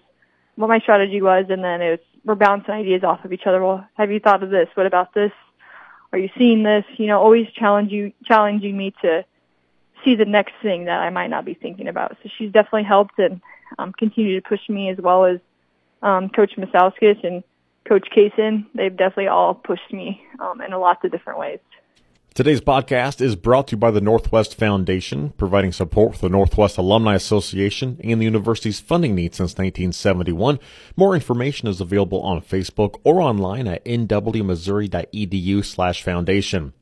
what 0.56 0.68
my 0.68 0.78
strategy 0.80 1.20
was, 1.20 1.46
and 1.48 1.62
then 1.62 1.82
it 1.82 1.90
was 1.90 2.00
we're 2.24 2.34
bouncing 2.34 2.72
ideas 2.72 3.04
off 3.04 3.24
of 3.24 3.32
each 3.32 3.46
other. 3.46 3.62
Well, 3.62 3.86
have 3.94 4.10
you 4.10 4.18
thought 4.18 4.42
of 4.42 4.50
this? 4.50 4.68
What 4.74 4.86
about 4.86 5.12
this? 5.12 5.32
are 6.14 6.18
you 6.18 6.30
seeing 6.38 6.62
this? 6.62 6.84
You 6.96 7.08
know, 7.08 7.20
always 7.20 7.48
challenge 7.58 7.90
you, 7.90 8.12
challenging 8.24 8.76
me 8.76 8.94
to 9.02 9.24
see 10.04 10.14
the 10.14 10.24
next 10.24 10.52
thing 10.62 10.84
that 10.84 11.00
I 11.00 11.10
might 11.10 11.26
not 11.26 11.44
be 11.44 11.54
thinking 11.54 11.88
about. 11.88 12.16
So 12.22 12.30
she's 12.38 12.52
definitely 12.52 12.84
helped 12.84 13.18
and 13.18 13.40
um, 13.78 13.92
continue 13.92 14.40
to 14.40 14.48
push 14.48 14.60
me 14.68 14.90
as 14.90 14.98
well 14.98 15.24
as 15.24 15.40
um, 16.02 16.28
Coach 16.28 16.52
Masauskas 16.56 17.24
and 17.24 17.42
Coach 17.84 18.08
Kaysen. 18.16 18.66
They've 18.76 18.96
definitely 18.96 19.26
all 19.26 19.54
pushed 19.54 19.92
me 19.92 20.22
um, 20.38 20.60
in 20.60 20.72
a 20.72 20.78
lot 20.78 21.04
of 21.04 21.10
different 21.10 21.40
ways. 21.40 21.58
Today's 22.34 22.60
podcast 22.60 23.20
is 23.20 23.36
brought 23.36 23.68
to 23.68 23.76
you 23.76 23.76
by 23.76 23.92
the 23.92 24.00
Northwest 24.00 24.56
Foundation, 24.56 25.30
providing 25.36 25.70
support 25.70 26.16
for 26.16 26.22
the 26.22 26.32
Northwest 26.32 26.76
Alumni 26.76 27.14
Association 27.14 28.00
and 28.02 28.20
the 28.20 28.24
university's 28.24 28.80
funding 28.80 29.14
needs 29.14 29.36
since 29.36 29.52
1971. 29.52 30.58
More 30.96 31.14
information 31.14 31.68
is 31.68 31.80
available 31.80 32.20
on 32.22 32.42
Facebook 32.42 32.98
or 33.04 33.20
online 33.20 33.68
at 33.68 33.84
nwmissouri.edu 33.84 35.64
slash 35.64 36.02
foundation. 36.02 36.72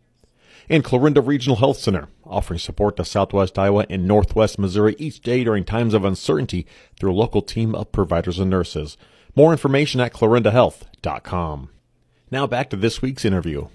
And 0.71 0.83
Clarinda 0.83 1.21
Regional 1.21 1.57
Health 1.57 1.77
Center, 1.77 2.09
offering 2.25 2.59
support 2.59 2.97
to 2.97 3.05
Southwest 3.05 3.59
Iowa 3.59 3.85
and 3.91 4.09
Northwest 4.09 4.59
Missouri 4.59 4.97
each 4.99 5.21
day 5.21 5.45
during 5.45 5.67
times 5.67 5.93
of 5.93 6.07
uncertainty 6.07 6.67
through 6.99 7.13
a 7.13 7.21
local 7.21 7.43
team 7.43 7.75
of 7.75 7.93
providers 7.93 8.39
and 8.39 8.49
nurses. 8.49 8.97
More 9.37 9.53
information 9.53 10.01
at 10.01 10.15
clarindahealth.com. 10.15 11.69
Now 12.31 12.47
back 12.47 12.71
to 12.71 12.77
this 12.77 13.03
week's 13.03 13.27
interview. 13.27 13.69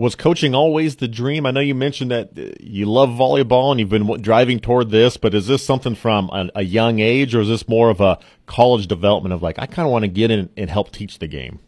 Was 0.00 0.14
coaching 0.14 0.54
always 0.54 0.96
the 0.96 1.08
dream? 1.08 1.44
I 1.44 1.50
know 1.50 1.60
you 1.60 1.74
mentioned 1.74 2.10
that 2.10 2.30
uh, 2.34 2.54
you 2.58 2.86
love 2.86 3.10
volleyball 3.10 3.70
and 3.70 3.78
you've 3.78 3.90
been 3.90 4.06
driving 4.22 4.58
toward 4.58 4.88
this, 4.88 5.18
but 5.18 5.34
is 5.34 5.46
this 5.46 5.62
something 5.62 5.94
from 5.94 6.30
a, 6.30 6.48
a 6.54 6.62
young 6.62 7.00
age 7.00 7.34
or 7.34 7.42
is 7.42 7.48
this 7.48 7.68
more 7.68 7.90
of 7.90 8.00
a 8.00 8.18
college 8.46 8.86
development 8.86 9.34
of 9.34 9.42
like, 9.42 9.58
I 9.58 9.66
kind 9.66 9.84
of 9.84 9.92
want 9.92 10.04
to 10.04 10.08
get 10.08 10.30
in 10.30 10.48
and 10.56 10.70
help 10.70 10.90
teach 10.90 11.18
the 11.18 11.26
game? 11.26 11.58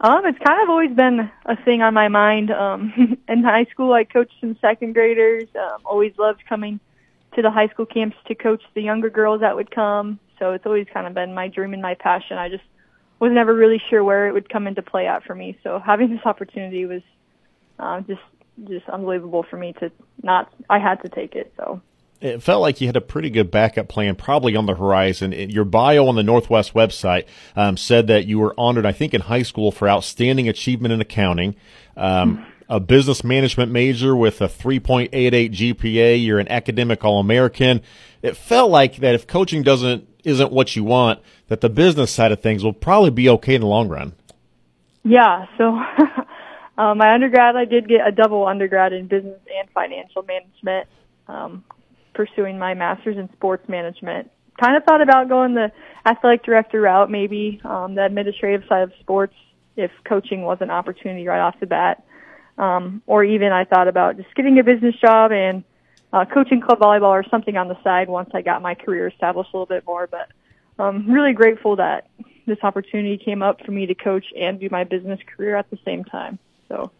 Um, 0.00 0.26
it's 0.26 0.40
kind 0.44 0.60
of 0.60 0.68
always 0.68 0.90
been 0.90 1.30
a 1.44 1.56
thing 1.64 1.82
on 1.82 1.94
my 1.94 2.08
mind. 2.08 2.50
Um, 2.50 3.16
in 3.28 3.44
high 3.44 3.66
school, 3.66 3.92
I 3.92 4.02
coached 4.02 4.34
some 4.40 4.58
second 4.60 4.94
graders. 4.94 5.46
Um, 5.54 5.82
always 5.84 6.14
loved 6.18 6.42
coming 6.48 6.80
to 7.36 7.42
the 7.42 7.52
high 7.52 7.68
school 7.68 7.86
camps 7.86 8.16
to 8.26 8.34
coach 8.34 8.64
the 8.74 8.82
younger 8.82 9.08
girls 9.08 9.42
that 9.42 9.54
would 9.54 9.70
come. 9.70 10.18
So 10.40 10.50
it's 10.50 10.66
always 10.66 10.88
kind 10.92 11.06
of 11.06 11.14
been 11.14 11.32
my 11.32 11.46
dream 11.46 11.74
and 11.74 11.82
my 11.82 11.94
passion. 11.94 12.38
I 12.38 12.48
just 12.48 12.64
was 13.20 13.30
never 13.30 13.54
really 13.54 13.80
sure 13.88 14.02
where 14.02 14.26
it 14.26 14.32
would 14.32 14.48
come 14.48 14.66
into 14.66 14.82
play 14.82 15.06
at 15.06 15.22
for 15.22 15.36
me. 15.36 15.56
So 15.62 15.78
having 15.78 16.10
this 16.10 16.26
opportunity 16.26 16.86
was 16.86 17.02
uh, 17.78 18.00
just 18.00 18.20
just 18.64 18.88
unbelievable 18.88 19.44
for 19.48 19.56
me 19.56 19.74
to 19.80 19.90
not. 20.22 20.52
I 20.70 20.78
had 20.78 21.02
to 21.02 21.08
take 21.08 21.34
it. 21.34 21.52
So 21.56 21.80
it 22.20 22.42
felt 22.42 22.62
like 22.62 22.80
you 22.80 22.86
had 22.86 22.96
a 22.96 23.00
pretty 23.00 23.30
good 23.30 23.50
backup 23.50 23.88
plan 23.88 24.16
probably 24.16 24.56
on 24.56 24.66
the 24.66 24.74
horizon. 24.74 25.32
Your 25.32 25.64
bio 25.64 26.06
on 26.06 26.14
the 26.14 26.22
Northwest 26.22 26.72
website 26.72 27.26
um, 27.54 27.76
said 27.76 28.06
that 28.06 28.26
you 28.26 28.38
were 28.38 28.54
honored, 28.56 28.86
I 28.86 28.92
think, 28.92 29.12
in 29.12 29.22
high 29.22 29.42
school 29.42 29.70
for 29.70 29.88
outstanding 29.88 30.48
achievement 30.48 30.92
in 30.92 31.00
accounting. 31.00 31.56
Um, 31.96 32.46
a 32.68 32.80
business 32.80 33.22
management 33.22 33.70
major 33.70 34.16
with 34.16 34.40
a 34.40 34.48
3.88 34.48 35.10
GPA. 35.10 36.24
You're 36.24 36.40
an 36.40 36.48
academic 36.50 37.04
All-American. 37.04 37.80
It 38.22 38.36
felt 38.36 38.70
like 38.70 38.96
that 38.96 39.14
if 39.14 39.26
coaching 39.26 39.62
doesn't 39.62 40.08
isn't 40.24 40.50
what 40.50 40.74
you 40.74 40.82
want, 40.82 41.20
that 41.46 41.60
the 41.60 41.68
business 41.68 42.10
side 42.10 42.32
of 42.32 42.40
things 42.40 42.64
will 42.64 42.72
probably 42.72 43.10
be 43.10 43.28
okay 43.28 43.54
in 43.54 43.60
the 43.60 43.66
long 43.66 43.88
run. 43.88 44.12
Yeah. 45.04 45.46
So 45.56 45.80
Um, 46.78 46.98
my 46.98 47.14
undergrad, 47.14 47.56
I 47.56 47.64
did 47.64 47.88
get 47.88 48.06
a 48.06 48.12
double 48.12 48.46
undergrad 48.46 48.92
in 48.92 49.06
business 49.06 49.40
and 49.58 49.68
financial 49.70 50.22
management. 50.22 50.88
um, 51.28 51.64
pursuing 52.14 52.58
my 52.58 52.74
master's 52.74 53.16
in 53.16 53.30
sports 53.32 53.68
management. 53.68 54.30
Kind 54.60 54.76
of 54.76 54.84
thought 54.84 55.02
about 55.02 55.28
going 55.28 55.54
the 55.54 55.70
athletic 56.06 56.44
director 56.44 56.80
route, 56.80 57.10
maybe 57.10 57.60
um, 57.64 57.94
the 57.94 58.04
administrative 58.04 58.66
side 58.68 58.82
of 58.82 58.92
sports, 59.00 59.34
if 59.76 59.90
coaching 60.04 60.42
was 60.42 60.58
an 60.60 60.70
opportunity 60.70 61.26
right 61.26 61.40
off 61.40 61.60
the 61.60 61.66
bat. 61.66 62.04
Um, 62.56 63.02
or 63.06 63.22
even 63.22 63.52
I 63.52 63.64
thought 63.64 63.86
about 63.86 64.16
just 64.16 64.34
getting 64.34 64.58
a 64.58 64.64
business 64.64 64.94
job 64.96 65.30
and 65.30 65.62
uh, 66.12 66.24
coaching 66.24 66.62
club 66.62 66.78
volleyball 66.78 67.10
or 67.10 67.24
something 67.30 67.56
on 67.58 67.68
the 67.68 67.76
side 67.84 68.08
once 68.08 68.30
I 68.32 68.40
got 68.40 68.62
my 68.62 68.74
career 68.74 69.08
established 69.08 69.50
a 69.52 69.56
little 69.56 69.66
bit 69.66 69.84
more. 69.86 70.06
But 70.06 70.30
I'm 70.78 71.10
really 71.10 71.34
grateful 71.34 71.76
that 71.76 72.08
this 72.46 72.58
opportunity 72.62 73.18
came 73.18 73.42
up 73.42 73.60
for 73.62 73.72
me 73.72 73.84
to 73.86 73.94
coach 73.94 74.24
and 74.38 74.58
do 74.58 74.68
my 74.70 74.84
business 74.84 75.20
career 75.36 75.56
at 75.56 75.68
the 75.68 75.78
same 75.84 76.04
time. 76.04 76.38
So 76.68 76.90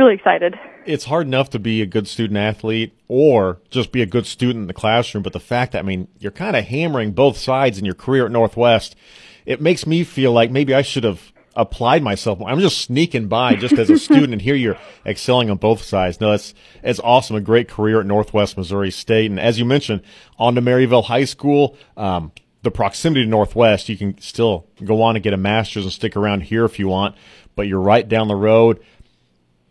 really 0.00 0.14
excited. 0.14 0.58
It's 0.86 1.04
hard 1.04 1.26
enough 1.26 1.50
to 1.50 1.58
be 1.58 1.82
a 1.82 1.86
good 1.86 2.08
student 2.08 2.38
athlete 2.38 2.94
or 3.06 3.60
just 3.70 3.92
be 3.92 4.02
a 4.02 4.06
good 4.06 4.26
student 4.26 4.62
in 4.62 4.66
the 4.66 4.74
classroom, 4.74 5.22
but 5.22 5.32
the 5.32 5.40
fact 5.40 5.72
that 5.72 5.80
I 5.80 5.82
mean 5.82 6.08
you're 6.18 6.32
kind 6.32 6.56
of 6.56 6.64
hammering 6.64 7.12
both 7.12 7.36
sides 7.36 7.78
in 7.78 7.84
your 7.84 7.94
career 7.94 8.26
at 8.26 8.32
Northwest, 8.32 8.96
it 9.44 9.60
makes 9.60 9.86
me 9.86 10.04
feel 10.04 10.32
like 10.32 10.50
maybe 10.50 10.74
I 10.74 10.82
should 10.82 11.04
have 11.04 11.32
applied 11.56 12.02
myself. 12.02 12.40
I'm 12.44 12.60
just 12.60 12.78
sneaking 12.78 13.28
by 13.28 13.56
just 13.56 13.74
as 13.74 13.90
a 13.90 13.98
student, 13.98 14.32
and 14.32 14.42
here 14.42 14.54
you're 14.54 14.78
excelling 15.04 15.50
on 15.50 15.58
both 15.58 15.82
sides. 15.82 16.20
No, 16.20 16.32
it's 16.32 16.54
it's 16.82 17.00
awesome. 17.00 17.36
A 17.36 17.40
great 17.40 17.68
career 17.68 18.00
at 18.00 18.06
Northwest 18.06 18.56
Missouri 18.56 18.90
State, 18.90 19.30
and 19.30 19.38
as 19.38 19.58
you 19.58 19.64
mentioned, 19.64 20.02
on 20.38 20.54
to 20.54 20.62
Maryville 20.62 21.04
High 21.04 21.24
School. 21.24 21.76
Um, 21.96 22.32
the 22.62 22.70
proximity 22.70 23.24
to 23.24 23.30
Northwest, 23.30 23.88
you 23.88 23.96
can 23.96 24.20
still 24.20 24.66
go 24.84 25.00
on 25.00 25.16
and 25.16 25.22
get 25.22 25.32
a 25.32 25.38
master's 25.38 25.84
and 25.84 25.92
stick 25.92 26.14
around 26.14 26.42
here 26.42 26.66
if 26.66 26.78
you 26.78 26.88
want, 26.88 27.16
but 27.56 27.66
you're 27.66 27.80
right 27.80 28.06
down 28.06 28.28
the 28.28 28.36
road 28.36 28.80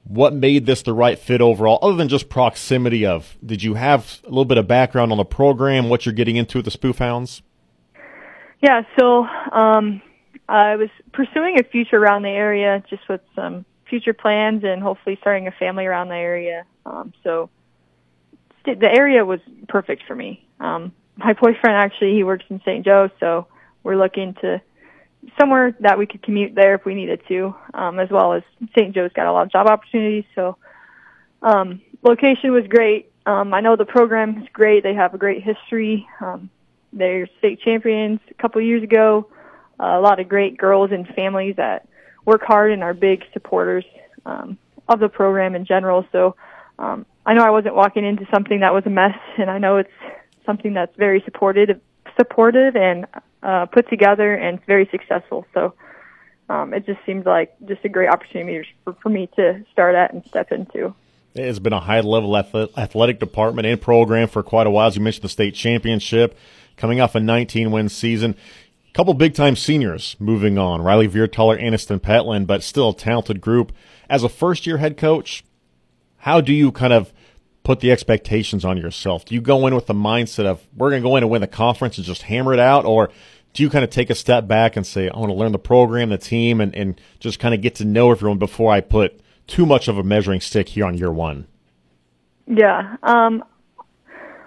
what 0.10 0.34
made 0.34 0.66
this 0.66 0.82
the 0.82 0.92
right 0.92 1.20
fit 1.20 1.40
overall, 1.40 1.78
other 1.84 1.96
than 1.96 2.10
just 2.10 2.30
proximity 2.30 3.06
of, 3.06 3.38
did 3.46 3.62
you 3.62 3.76
have 3.76 4.22
a 4.24 4.30
little 4.30 4.44
bit 4.44 4.58
of 4.58 4.68
background 4.68 5.12
on 5.12 5.20
the 5.20 5.24
program, 5.24 5.88
what 5.88 6.06
you're 6.06 6.14
getting 6.14 6.36
into 6.36 6.58
with 6.58 6.66
the 6.66 6.72
Spoof 6.72 6.98
Hounds? 6.98 7.44
Yeah, 8.60 8.82
so 8.98 9.26
um, 9.52 10.02
I 10.50 10.76
was 10.78 10.90
pursuing 11.14 11.60
a 11.60 11.64
future 11.64 11.98
around 11.98 12.24
the 12.24 12.30
area 12.30 12.84
just 12.90 13.08
with 13.08 13.22
some 13.36 13.66
future 13.88 14.14
plans 14.14 14.64
and 14.64 14.82
hopefully 14.82 15.16
starting 15.22 15.48
a 15.48 15.52
family 15.52 15.86
around 15.86 16.10
the 16.10 16.16
area. 16.16 16.66
Um, 16.88 17.14
so 17.24 17.52
the 18.66 18.90
area 18.92 19.24
was 19.24 19.40
perfect 19.68 20.04
for 20.08 20.16
me. 20.16 20.44
Um, 20.60 20.92
my 21.18 21.34
boyfriend 21.34 21.78
actually, 21.78 22.16
he 22.16 22.24
works 22.24 22.46
in 22.50 22.60
St. 22.62 22.84
Joe, 22.84 23.10
so 23.20 23.46
we're 23.84 23.96
looking 23.96 24.34
to 24.42 24.60
somewhere 25.40 25.76
that 25.82 25.98
we 25.98 26.06
could 26.06 26.22
commute 26.22 26.56
there 26.56 26.76
if 26.76 26.86
we 26.86 26.96
needed 26.96 27.22
to, 27.28 27.56
um, 27.74 28.00
as 28.00 28.10
well 28.10 28.34
as 28.34 28.44
St. 28.78 28.94
Joe's 28.94 29.12
got 29.14 29.28
a 29.28 29.32
lot 29.32 29.44
of 29.44 29.52
job 29.52 29.68
opportunities. 29.68 30.26
So, 30.36 30.58
um, 31.42 31.82
location 32.04 32.52
was 32.52 32.66
great. 32.68 33.12
Um, 33.26 33.54
I 33.54 33.62
know 33.62 33.76
the 33.76 33.86
program 33.86 34.42
is 34.42 34.48
great. 34.54 34.84
They 34.84 34.94
have 34.94 35.14
a 35.14 35.18
great 35.18 35.44
history. 35.44 36.08
Um, 36.22 36.50
they're 36.92 37.28
state 37.38 37.62
champions 37.62 38.20
a 38.30 38.34
couple 38.36 38.62
years 38.62 38.84
ago. 38.84 39.30
Uh, 39.80 39.98
a 39.98 40.02
lot 40.02 40.20
of 40.20 40.28
great 40.28 40.58
girls 40.58 40.92
and 40.92 41.08
families 41.10 41.56
that 41.58 41.88
work 42.26 42.42
hard 42.44 42.72
and 42.72 42.84
are 42.84 42.94
big 42.94 43.24
supporters 43.34 43.86
um, 44.26 44.58
of 44.88 45.00
the 45.00 45.10
program 45.10 45.56
in 45.56 45.66
general. 45.66 46.06
So 46.12 46.36
um, 46.80 47.06
I 47.26 47.34
know 47.34 47.44
I 47.44 47.52
wasn't 47.52 47.76
walking 47.76 48.06
into 48.06 48.26
something 48.34 48.62
that 48.62 48.74
was 48.74 48.86
a 48.86 48.90
mess, 48.90 49.18
and 49.38 49.50
I 49.50 49.58
know 49.58 49.78
it's 49.78 49.90
something 50.46 50.74
that's 50.74 50.96
very 50.98 51.22
supportive, 51.26 51.80
supportive 52.18 52.76
and 52.76 53.06
uh, 53.44 53.66
put 53.68 53.90
together 53.90 54.34
and 54.34 54.64
very 54.66 54.88
successful. 54.92 55.46
So 55.54 55.74
um, 56.50 56.74
it 56.74 56.86
just 56.86 57.00
seems 57.06 57.26
like 57.26 57.56
just 57.68 57.84
a 57.86 57.90
great 57.90 58.10
opportunity 58.10 58.68
for, 58.84 58.94
for 59.02 59.10
me 59.10 59.30
to 59.36 59.64
start 59.72 59.96
at 59.96 60.14
and 60.14 60.26
step 60.26 60.52
into. 60.52 60.94
It's 61.36 61.60
been 61.60 61.74
a 61.74 61.80
high 61.80 62.02
level 62.02 62.36
athletic 62.36 63.20
department 63.20 63.68
and 63.68 63.80
program 63.80 64.28
for 64.28 64.42
quite 64.42 64.68
a 64.68 64.72
while. 64.72 64.88
As 64.88 64.96
you 64.96 65.02
mentioned, 65.02 65.24
the 65.24 65.30
state 65.30 65.54
championship 65.54 66.38
coming 66.76 67.00
off 67.00 67.14
a 67.14 67.20
19 67.20 67.72
win 67.72 67.88
season. 67.88 68.36
A 68.88 68.92
couple 68.94 69.14
big 69.14 69.36
time 69.36 69.56
seniors 69.56 70.16
moving 70.20 70.58
on. 70.58 70.82
Riley 70.82 71.08
Viertaler, 71.08 71.62
Aniston 71.62 72.00
Petland, 72.00 72.48
but 72.48 72.64
still 72.64 72.90
a 72.90 72.96
talented 72.96 73.42
group. 73.42 73.72
As 74.10 74.24
a 74.24 74.30
first 74.30 74.66
year 74.66 74.78
head 74.78 74.98
coach, 74.98 75.44
how 76.18 76.42
do 76.42 76.52
you 76.52 76.72
kind 76.72 76.94
of 76.94 77.14
put 77.70 77.82
the 77.82 77.92
expectations 77.92 78.66
on 78.66 78.78
yourself? 78.78 79.26
Do 79.26 79.36
you 79.36 79.42
go 79.42 79.68
in 79.68 79.76
with 79.76 79.86
the 79.86 79.94
mindset 79.94 80.48
of 80.48 80.60
we're 80.76 80.90
going 80.90 81.04
to 81.04 81.08
go 81.08 81.16
in 81.18 81.24
and 81.24 81.30
win 81.30 81.42
the 81.42 81.46
conference 81.46 82.00
and 82.00 82.08
just 82.08 82.24
hammer 82.24 82.52
it 82.52 82.60
out, 82.60 82.84
or 82.84 83.12
do 83.54 83.62
you 83.62 83.70
kind 83.70 83.84
of 83.84 83.92
take 83.92 84.10
a 84.10 84.16
step 84.16 84.48
back 84.48 84.76
and 84.76 84.88
say 84.88 85.08
I 85.08 85.16
want 85.16 85.30
to 85.30 85.36
learn 85.36 85.52
the 85.52 85.60
program, 85.60 86.10
the 86.10 86.18
team, 86.18 86.62
and, 86.62 86.74
and 86.74 87.00
just 87.20 87.38
kind 87.38 87.54
of 87.54 87.62
get 87.62 87.76
to 87.76 87.86
know 87.86 88.10
everyone 88.10 88.40
before 88.40 88.72
I 88.72 88.82
put 88.82 89.22
too 89.46 89.68
much 89.68 89.88
of 89.88 90.00
a 90.00 90.04
measuring 90.04 90.42
stick 90.42 90.70
here 90.70 90.84
on 90.84 90.98
year 90.98 91.12
one? 91.12 91.46
Yeah, 92.48 92.96
um, 93.04 93.44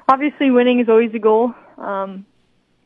obviously 0.08 0.50
winning 0.50 0.80
is 0.80 0.88
always 0.88 1.14
a 1.14 1.20
goal. 1.20 1.54
Um, 1.78 2.26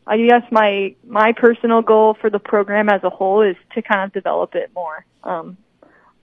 I 0.07 0.19
guess 0.19 0.43
my 0.51 0.97
my 1.07 1.33
personal 1.33 1.81
goal 1.81 2.15
for 2.21 2.29
the 2.29 2.41
program 2.41 2.91
as 2.91 3.03
a 3.05 3.09
whole 3.09 3.41
is 3.41 3.57
to 3.75 3.81
kind 3.81 4.05
of 4.05 4.13
develop 4.13 4.55
it 4.55 4.71
more. 4.75 5.07
Um, 5.25 5.57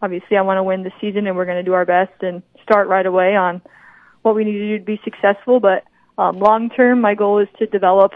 obviously, 0.03 0.37
I 0.37 0.43
want 0.43 0.59
to 0.59 0.63
win 0.63 0.83
the 0.83 0.91
season, 1.01 1.25
and 1.25 1.35
we're 1.35 1.45
going 1.45 1.57
to 1.57 1.63
do 1.63 1.73
our 1.73 1.85
best 1.85 2.21
and 2.21 2.43
start 2.61 2.87
right 2.87 3.07
away 3.07 3.35
on 3.35 3.63
what 4.23 4.35
we 4.35 4.43
need 4.43 4.53
to 4.53 4.67
do 4.67 4.79
to 4.79 4.83
be 4.83 4.99
successful. 5.03 5.59
But 5.59 5.83
um, 6.17 6.39
long 6.39 6.69
term, 6.69 7.01
my 7.01 7.13
goal 7.15 7.39
is 7.39 7.47
to 7.59 7.67
develop 7.67 8.13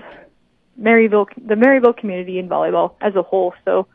Maryville, 0.79 1.27
the 1.37 1.55
Maryville 1.55 1.95
community 1.95 2.39
in 2.39 2.49
volleyball 2.49 2.95
as 2.99 3.15
a 3.15 3.21
whole. 3.21 3.53
So, 3.65 3.87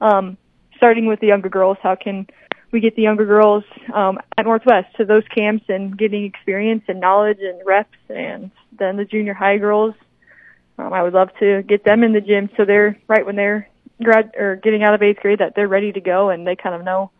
um, 0.00 0.36
starting 0.76 1.06
with 1.06 1.20
the 1.20 1.26
younger 1.26 1.48
girls, 1.48 1.78
how 1.82 1.96
can 1.96 2.26
we 2.74 2.80
get 2.80 2.96
the 2.96 3.02
younger 3.02 3.24
girls 3.24 3.62
um, 3.94 4.18
at 4.36 4.44
Northwest 4.44 4.96
to 4.96 5.04
those 5.04 5.22
camps 5.32 5.64
and 5.68 5.96
getting 5.96 6.24
experience 6.24 6.82
and 6.88 7.00
knowledge 7.00 7.38
and 7.40 7.60
reps, 7.64 7.96
and 8.08 8.50
then 8.76 8.96
the 8.96 9.04
junior 9.04 9.32
high 9.32 9.58
girls. 9.58 9.94
Um, 10.76 10.92
I 10.92 11.04
would 11.04 11.12
love 11.12 11.28
to 11.38 11.62
get 11.62 11.84
them 11.84 12.02
in 12.02 12.12
the 12.12 12.20
gym 12.20 12.50
so 12.56 12.64
they're 12.64 12.98
right 13.06 13.24
when 13.24 13.36
they're 13.36 13.68
grad 14.02 14.32
or 14.36 14.56
getting 14.56 14.82
out 14.82 14.92
of 14.92 15.02
eighth 15.02 15.20
grade 15.20 15.38
that 15.38 15.54
they're 15.54 15.68
ready 15.68 15.92
to 15.92 16.00
go 16.00 16.30
and 16.30 16.44
they 16.44 16.56
kind 16.56 16.74
of 16.74 16.82
know 16.82 17.12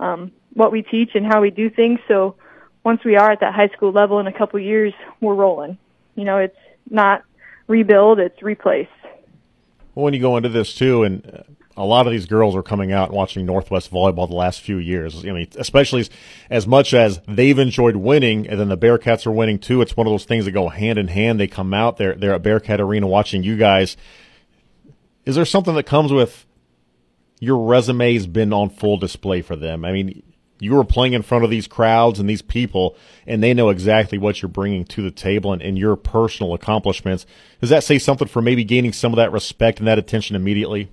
um, 0.00 0.32
what 0.52 0.70
we 0.70 0.82
teach 0.82 1.12
and 1.14 1.24
how 1.24 1.40
we 1.40 1.50
do 1.50 1.70
things. 1.70 1.98
So 2.06 2.36
once 2.84 3.04
we 3.04 3.16
are 3.16 3.32
at 3.32 3.40
that 3.40 3.54
high 3.54 3.68
school 3.68 3.92
level 3.92 4.18
in 4.20 4.26
a 4.26 4.32
couple 4.32 4.58
years, 4.58 4.92
we're 5.20 5.34
rolling. 5.34 5.78
You 6.14 6.24
know, 6.24 6.38
it's 6.38 6.56
not 6.88 7.22
rebuild, 7.66 8.18
it's 8.18 8.42
replace. 8.42 8.88
Well, 9.94 10.04
when 10.04 10.14
you 10.14 10.20
go 10.20 10.36
into 10.36 10.48
this 10.48 10.74
too, 10.74 11.02
and 11.02 11.44
a 11.76 11.84
lot 11.84 12.06
of 12.06 12.12
these 12.12 12.26
girls 12.26 12.54
are 12.54 12.62
coming 12.62 12.92
out 12.92 13.08
and 13.08 13.16
watching 13.16 13.46
Northwest 13.46 13.90
volleyball 13.90 14.28
the 14.28 14.34
last 14.34 14.60
few 14.60 14.76
years. 14.78 15.24
I 15.24 15.32
mean, 15.32 15.48
especially 15.56 16.00
as, 16.00 16.10
as 16.50 16.66
much 16.66 16.92
as 16.92 17.20
they've 17.26 17.58
enjoyed 17.58 17.96
winning, 17.96 18.46
and 18.48 18.60
then 18.60 18.68
the 18.68 18.78
Bearcats 18.78 19.26
are 19.26 19.32
winning 19.32 19.58
too. 19.58 19.80
It's 19.80 19.96
one 19.96 20.06
of 20.06 20.12
those 20.12 20.24
things 20.24 20.44
that 20.44 20.52
go 20.52 20.68
hand 20.68 20.98
in 20.98 21.08
hand. 21.08 21.40
They 21.40 21.48
come 21.48 21.72
out, 21.72 21.96
they're 21.96 22.14
they're 22.14 22.34
at 22.34 22.42
Bearcat 22.42 22.80
Arena 22.80 23.06
watching 23.06 23.42
you 23.42 23.56
guys. 23.56 23.96
Is 25.24 25.36
there 25.36 25.44
something 25.44 25.74
that 25.74 25.84
comes 25.84 26.12
with 26.12 26.46
your 27.40 27.64
resume's 27.64 28.26
been 28.26 28.52
on 28.52 28.70
full 28.70 28.96
display 28.96 29.42
for 29.42 29.56
them? 29.56 29.84
I 29.84 29.92
mean, 29.92 30.22
you 30.60 30.78
are 30.78 30.84
playing 30.84 31.14
in 31.14 31.22
front 31.22 31.44
of 31.44 31.50
these 31.50 31.66
crowds 31.66 32.20
and 32.20 32.28
these 32.28 32.42
people, 32.42 32.96
and 33.26 33.42
they 33.42 33.54
know 33.54 33.70
exactly 33.70 34.18
what 34.18 34.42
you're 34.42 34.48
bringing 34.48 34.84
to 34.86 35.02
the 35.02 35.10
table 35.10 35.52
and, 35.52 35.62
and 35.62 35.78
your 35.78 35.96
personal 35.96 36.54
accomplishments. 36.54 37.26
Does 37.60 37.70
that 37.70 37.84
say 37.84 37.98
something 37.98 38.28
for 38.28 38.42
maybe 38.42 38.64
gaining 38.64 38.92
some 38.92 39.12
of 39.12 39.16
that 39.16 39.32
respect 39.32 39.78
and 39.78 39.88
that 39.88 39.98
attention 39.98 40.36
immediately? 40.36 40.90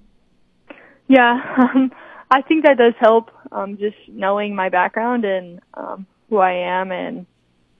Yeah, 1.07 1.39
um, 1.57 1.91
I 2.31 2.41
think 2.41 2.65
that 2.65 2.77
does 2.77 2.93
help. 2.99 3.31
Um, 3.51 3.77
just 3.77 3.97
knowing 4.07 4.55
my 4.55 4.69
background 4.69 5.23
and 5.23 5.61
um, 5.73 6.05
who 6.29 6.37
I 6.37 6.53
am 6.53 6.91
and 6.91 7.25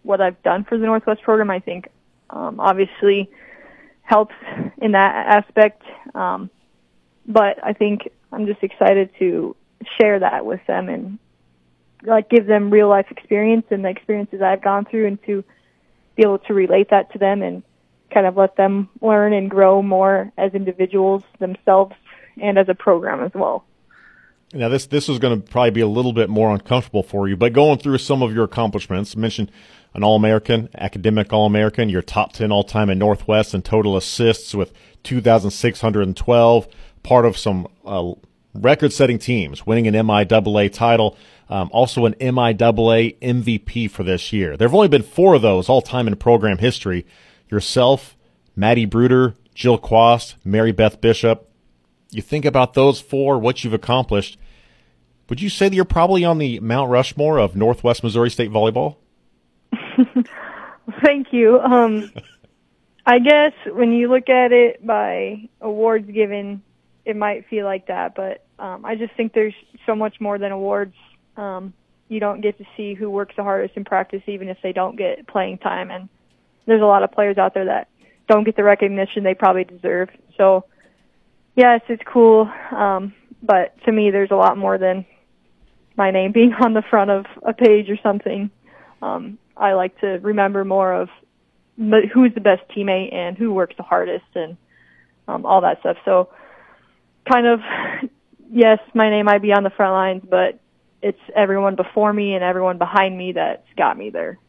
what 0.03 0.21
I've 0.21 0.41
done 0.43 0.63
for 0.63 0.77
the 0.77 0.85
Northwest 0.85 1.21
program, 1.23 1.49
I 1.51 1.59
think 1.59 1.89
um, 2.29 2.59
obviously 2.59 3.29
helps 4.01 4.35
in 4.81 4.93
that 4.93 5.27
aspect. 5.27 5.83
Um, 6.15 6.49
but 7.27 7.61
I 7.63 7.73
think 7.73 8.09
I'm 8.31 8.45
just 8.45 8.63
excited 8.63 9.09
to 9.19 9.55
share 9.99 10.19
that 10.19 10.45
with 10.45 10.61
them 10.65 10.87
and 10.87 11.19
like 12.03 12.29
give 12.29 12.45
them 12.45 12.69
real 12.69 12.89
life 12.89 13.07
experience 13.09 13.65
and 13.71 13.83
the 13.83 13.89
experiences 13.89 14.41
I've 14.41 14.61
gone 14.61 14.85
through 14.85 15.07
and 15.07 15.23
to 15.25 15.43
be 16.15 16.23
able 16.23 16.39
to 16.39 16.53
relate 16.53 16.89
that 16.91 17.11
to 17.13 17.19
them 17.19 17.41
and 17.41 17.63
kind 18.13 18.25
of 18.25 18.37
let 18.37 18.55
them 18.55 18.89
learn 19.01 19.33
and 19.33 19.49
grow 19.49 19.81
more 19.81 20.31
as 20.37 20.53
individuals 20.53 21.23
themselves 21.39 21.93
and 22.41 22.57
as 22.57 22.69
a 22.69 22.75
program 22.75 23.23
as 23.23 23.31
well. 23.33 23.65
Now 24.53 24.69
this 24.69 24.85
this 24.85 25.09
is 25.09 25.19
going 25.19 25.41
to 25.41 25.45
probably 25.45 25.71
be 25.71 25.81
a 25.81 25.87
little 25.87 26.13
bit 26.13 26.29
more 26.29 26.53
uncomfortable 26.53 27.03
for 27.03 27.27
you, 27.27 27.35
but 27.35 27.51
going 27.51 27.79
through 27.79 27.97
some 27.97 28.23
of 28.23 28.33
your 28.33 28.45
accomplishments, 28.45 29.15
mentioned 29.15 29.51
an 29.93 30.03
All 30.03 30.15
American, 30.15 30.69
academic 30.75 31.33
All 31.33 31.45
American, 31.45 31.89
your 31.89 32.01
top 32.01 32.31
ten 32.31 32.51
all 32.51 32.63
time 32.63 32.89
in 32.89 32.97
Northwest 32.97 33.53
and 33.53 33.65
total 33.65 33.97
assists 33.97 34.55
with 34.55 34.71
two 35.03 35.19
thousand 35.19 35.51
six 35.51 35.81
hundred 35.81 36.03
and 36.03 36.15
twelve, 36.15 36.67
part 37.03 37.25
of 37.25 37.37
some 37.37 37.67
uh, 37.85 38.13
record 38.61 38.93
setting 38.93 39.19
teams, 39.19 39.65
winning 39.65 39.87
an 39.87 39.93
MIAA 39.93 40.71
title. 40.71 41.17
Um, 41.49 41.69
also 41.71 42.05
an 42.05 42.13
MIAA 42.15 43.17
MVP 43.19 43.89
for 43.89 44.03
this 44.03 44.33
year. 44.33 44.57
There 44.57 44.67
have 44.67 44.75
only 44.75 44.89
been 44.89 45.03
four 45.03 45.33
of 45.33 45.41
those 45.41 45.69
all 45.69 45.81
time 45.81 46.07
in 46.07 46.15
program 46.17 46.57
history. 46.57 47.05
Yourself, 47.49 48.17
Maddie 48.55 48.85
Bruder, 48.85 49.35
Jill 49.55 49.77
Quast, 49.77 50.35
Mary 50.43 50.73
Beth 50.73 50.99
Bishop. 50.99 51.49
You 52.11 52.21
think 52.21 52.43
about 52.43 52.73
those 52.73 52.99
four, 52.99 53.39
what 53.39 53.63
you've 53.63 53.73
accomplished. 53.73 54.37
Would 55.29 55.41
you 55.41 55.49
say 55.49 55.69
that 55.69 55.75
you're 55.75 55.85
probably 55.85 56.23
on 56.25 56.37
the 56.37 56.59
Mount 56.59 56.89
Rushmore 56.89 57.37
of 57.37 57.55
Northwest 57.55 58.03
Missouri 58.03 58.29
State 58.29 58.51
volleyball? 58.51 58.97
Thank 61.03 61.33
you. 61.33 61.59
Um, 61.59 62.11
I 63.05 63.19
guess 63.19 63.53
when 63.71 63.91
you 63.91 64.09
look 64.09 64.29
at 64.29 64.51
it 64.51 64.85
by 64.85 65.49
awards 65.61 66.09
given, 66.09 66.61
it 67.05 67.15
might 67.15 67.47
feel 67.47 67.65
like 67.65 67.87
that, 67.87 68.15
but 68.15 68.43
um, 68.59 68.85
I 68.85 68.95
just 68.95 69.13
think 69.15 69.33
there's 69.33 69.53
so 69.85 69.95
much 69.95 70.19
more 70.19 70.37
than 70.37 70.51
awards. 70.51 70.95
Um, 71.35 71.73
you 72.09 72.19
don't 72.19 72.41
get 72.41 72.57
to 72.57 72.65
see 72.75 72.93
who 72.93 73.09
works 73.09 73.35
the 73.35 73.43
hardest 73.43 73.75
in 73.75 73.85
practice, 73.85 74.21
even 74.27 74.49
if 74.49 74.57
they 74.63 74.71
don't 74.71 74.97
get 74.97 75.27
playing 75.27 75.59
time. 75.59 75.91
And 75.91 76.09
there's 76.65 76.81
a 76.81 76.85
lot 76.85 77.03
of 77.03 77.11
players 77.11 77.37
out 77.37 77.53
there 77.53 77.65
that 77.65 77.89
don't 78.27 78.43
get 78.43 78.55
the 78.55 78.63
recognition 78.63 79.23
they 79.23 79.33
probably 79.33 79.63
deserve. 79.63 80.09
So, 80.37 80.65
yes, 81.55 81.81
it's 81.89 82.03
cool. 82.11 82.49
Um, 82.71 83.13
but 83.43 83.75
to 83.85 83.91
me, 83.91 84.11
there's 84.11 84.31
a 84.31 84.35
lot 84.35 84.57
more 84.57 84.77
than 84.77 85.05
my 85.95 86.11
name 86.11 86.31
being 86.31 86.53
on 86.61 86.73
the 86.73 86.83
front 86.89 87.11
of 87.11 87.25
a 87.45 87.53
page 87.53 87.89
or 87.89 87.97
something. 88.01 88.49
Um, 89.01 89.37
I 89.55 89.73
like 89.73 89.99
to 90.01 90.19
remember 90.21 90.63
more 90.65 90.93
of 90.93 91.09
who's 91.77 92.33
the 92.33 92.41
best 92.41 92.61
teammate 92.75 93.13
and 93.13 93.37
who 93.37 93.53
works 93.53 93.75
the 93.77 93.83
hardest 93.83 94.25
and 94.33 94.57
um, 95.27 95.45
all 95.45 95.61
that 95.61 95.79
stuff. 95.81 95.97
So, 96.05 96.29
kind 97.31 97.45
of, 97.45 97.59
yes, 98.51 98.79
my 98.93 99.09
name 99.09 99.25
might 99.25 99.41
be 99.41 99.51
on 99.51 99.63
the 99.63 99.69
front 99.69 99.93
lines, 99.93 100.23
but 100.29 100.59
it's 101.01 101.19
everyone 101.35 101.75
before 101.75 102.11
me 102.11 102.33
and 102.33 102.43
everyone 102.43 102.77
behind 102.77 103.17
me 103.17 103.33
that's 103.33 103.67
got 103.77 103.97
me 103.97 104.09
there. 104.09 104.39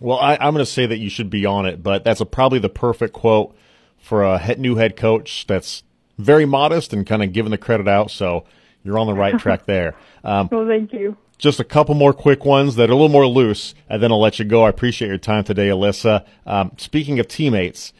Well, 0.00 0.18
I, 0.18 0.34
am 0.34 0.52
going 0.52 0.64
to 0.64 0.70
say 0.70 0.84
that 0.86 0.98
you 0.98 1.08
should 1.08 1.30
be 1.30 1.46
on 1.46 1.64
it, 1.64 1.82
but 1.82 2.04
that's 2.04 2.20
a, 2.20 2.26
probably 2.26 2.58
the 2.58 2.68
perfect 2.68 3.14
quote 3.14 3.56
for 3.96 4.24
a 4.24 4.54
new 4.56 4.76
head 4.76 4.96
coach 4.96 5.46
that's 5.46 5.82
very 6.18 6.44
modest 6.44 6.92
and 6.92 7.06
kind 7.06 7.22
of 7.22 7.32
giving 7.32 7.50
the 7.50 7.58
credit 7.58 7.88
out. 7.88 8.10
So 8.10 8.44
you're 8.84 8.98
on 8.98 9.06
the 9.06 9.14
right 9.14 9.38
track 9.38 9.64
there. 9.66 9.94
Um, 10.22 10.48
well, 10.52 10.66
thank 10.66 10.92
you. 10.92 11.16
Just 11.38 11.60
a 11.60 11.64
couple 11.64 11.94
more 11.94 12.12
quick 12.12 12.44
ones 12.44 12.76
that 12.76 12.88
are 12.88 12.92
a 12.92 12.96
little 12.96 13.10
more 13.10 13.26
loose, 13.26 13.74
and 13.88 14.02
then 14.02 14.10
I'll 14.10 14.20
let 14.20 14.38
you 14.38 14.44
go. 14.44 14.62
I 14.62 14.70
appreciate 14.70 15.08
your 15.08 15.18
time 15.18 15.44
today, 15.44 15.68
Alyssa. 15.68 16.24
Um, 16.46 16.72
speaking 16.78 17.18
of 17.18 17.28
teammates, 17.28 17.92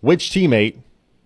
which 0.00 0.30
teammate 0.30 0.78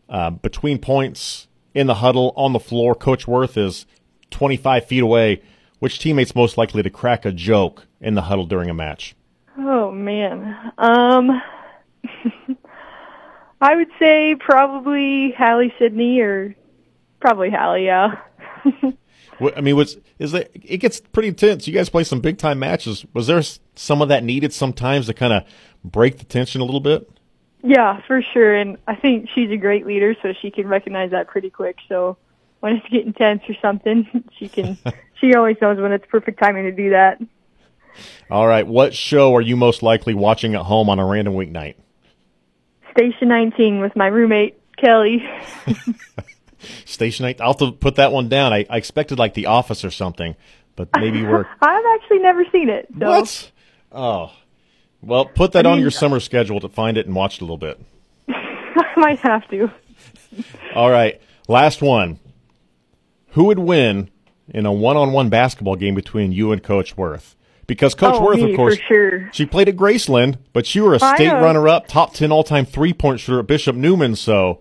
uh, 0.08 0.30
between 0.30 0.78
points 0.78 1.48
in 1.74 1.86
the 1.86 1.94
huddle 1.94 2.32
on 2.36 2.52
the 2.52 2.60
floor, 2.60 2.94
Coach 2.94 3.26
Woerth 3.26 3.56
is 3.56 3.86
25 4.30 4.86
feet 4.86 5.02
away. 5.02 5.42
Which 5.78 5.98
teammate's 5.98 6.36
most 6.36 6.56
likely 6.56 6.82
to 6.84 6.90
crack 6.90 7.24
a 7.24 7.32
joke 7.32 7.86
in 8.00 8.14
the 8.14 8.22
huddle 8.22 8.46
during 8.46 8.70
a 8.70 8.74
match? 8.74 9.16
Oh 9.58 9.90
man, 9.90 10.72
um, 10.78 11.42
I 13.60 13.76
would 13.76 13.90
say 13.98 14.36
probably 14.38 15.34
Hallie 15.36 15.74
Sydney 15.78 16.20
or 16.20 16.54
probably 17.20 17.50
Hallie. 17.50 17.86
Yeah. 17.86 18.20
I 19.56 19.60
mean, 19.60 19.76
what's 19.76 19.96
is 20.18 20.32
that? 20.32 20.50
It 20.54 20.78
gets 20.78 21.00
pretty 21.00 21.28
intense. 21.28 21.66
You 21.66 21.74
guys 21.74 21.88
play 21.88 22.04
some 22.04 22.20
big 22.20 22.38
time 22.38 22.58
matches. 22.58 23.04
Was 23.12 23.26
there 23.26 23.42
some 23.74 24.02
of 24.02 24.08
that 24.08 24.22
needed 24.22 24.52
sometimes 24.52 25.06
to 25.06 25.14
kind 25.14 25.32
of 25.32 25.44
break 25.82 26.18
the 26.18 26.24
tension 26.24 26.60
a 26.60 26.64
little 26.64 26.80
bit? 26.80 27.10
Yeah, 27.62 28.00
for 28.06 28.22
sure. 28.32 28.54
And 28.54 28.76
I 28.86 28.96
think 28.96 29.28
she's 29.34 29.50
a 29.50 29.56
great 29.56 29.86
leader, 29.86 30.16
so 30.20 30.32
she 30.40 30.50
can 30.50 30.66
recognize 30.66 31.12
that 31.12 31.28
pretty 31.28 31.50
quick. 31.50 31.76
So 31.88 32.16
when 32.60 32.74
it's 32.74 32.88
getting 32.88 33.12
tense 33.12 33.42
or 33.48 33.54
something, 33.62 34.06
she 34.38 34.48
can. 34.48 34.78
she 35.20 35.34
always 35.34 35.56
knows 35.60 35.78
when 35.78 35.92
it's 35.92 36.06
perfect 36.08 36.40
timing 36.40 36.64
to 36.64 36.72
do 36.72 36.90
that. 36.90 37.20
All 38.30 38.46
right. 38.46 38.66
What 38.66 38.94
show 38.94 39.34
are 39.36 39.40
you 39.40 39.56
most 39.56 39.82
likely 39.82 40.14
watching 40.14 40.54
at 40.54 40.62
home 40.62 40.88
on 40.88 40.98
a 40.98 41.06
random 41.06 41.34
weeknight? 41.34 41.74
Station 42.90 43.28
19 43.28 43.80
with 43.80 43.94
my 43.94 44.06
roommate, 44.06 44.60
Kelly. 44.76 45.22
Station 46.84 47.24
19. 47.24 47.42
I'll 47.42 47.52
have 47.52 47.58
to 47.58 47.72
put 47.72 47.96
that 47.96 48.12
one 48.12 48.28
down. 48.28 48.52
I, 48.52 48.66
I 48.68 48.76
expected 48.76 49.18
like 49.18 49.34
The 49.34 49.46
Office 49.46 49.84
or 49.84 49.90
something, 49.90 50.34
but 50.76 50.88
maybe 50.96 51.22
we're. 51.22 51.46
I've 51.60 51.84
actually 51.94 52.18
never 52.18 52.44
seen 52.50 52.68
it. 52.68 52.88
So. 52.98 53.06
What? 53.08 53.50
Oh. 53.92 54.32
Well, 55.02 55.26
put 55.26 55.52
that 55.52 55.66
I 55.66 55.70
mean, 55.70 55.78
on 55.78 55.80
your 55.80 55.90
summer 55.90 56.20
schedule 56.20 56.60
to 56.60 56.68
find 56.68 56.96
it 56.96 57.06
and 57.06 57.14
watch 57.14 57.36
it 57.36 57.42
a 57.42 57.44
little 57.44 57.58
bit. 57.58 57.80
I 58.28 58.92
might 58.96 59.18
have 59.20 59.48
to. 59.50 59.70
All 60.74 60.90
right. 60.90 61.20
Last 61.48 61.82
one. 61.82 62.18
Who 63.30 63.44
would 63.44 63.58
win 63.58 64.10
in 64.48 64.66
a 64.66 64.72
one 64.72 64.96
on 64.96 65.12
one 65.12 65.28
basketball 65.28 65.76
game 65.76 65.94
between 65.94 66.32
you 66.32 66.52
and 66.52 66.62
Coach 66.62 66.96
Woerth? 66.96 67.34
because 67.66 67.94
Coach 67.94 68.16
oh, 68.16 68.20
Woerth, 68.20 68.36
me, 68.36 68.50
of 68.50 68.56
course, 68.56 68.78
sure. 68.86 69.30
she 69.32 69.46
played 69.46 69.68
at 69.68 69.76
Graceland, 69.76 70.38
but 70.52 70.74
you 70.74 70.84
were 70.84 70.94
a 70.94 70.98
state 70.98 71.32
runner-up, 71.32 71.86
top 71.86 72.12
ten 72.12 72.30
all-time 72.30 72.66
three-point 72.66 73.20
shooter 73.20 73.40
at 73.40 73.46
Bishop 73.46 73.76
Neumann, 73.76 74.16
So 74.16 74.60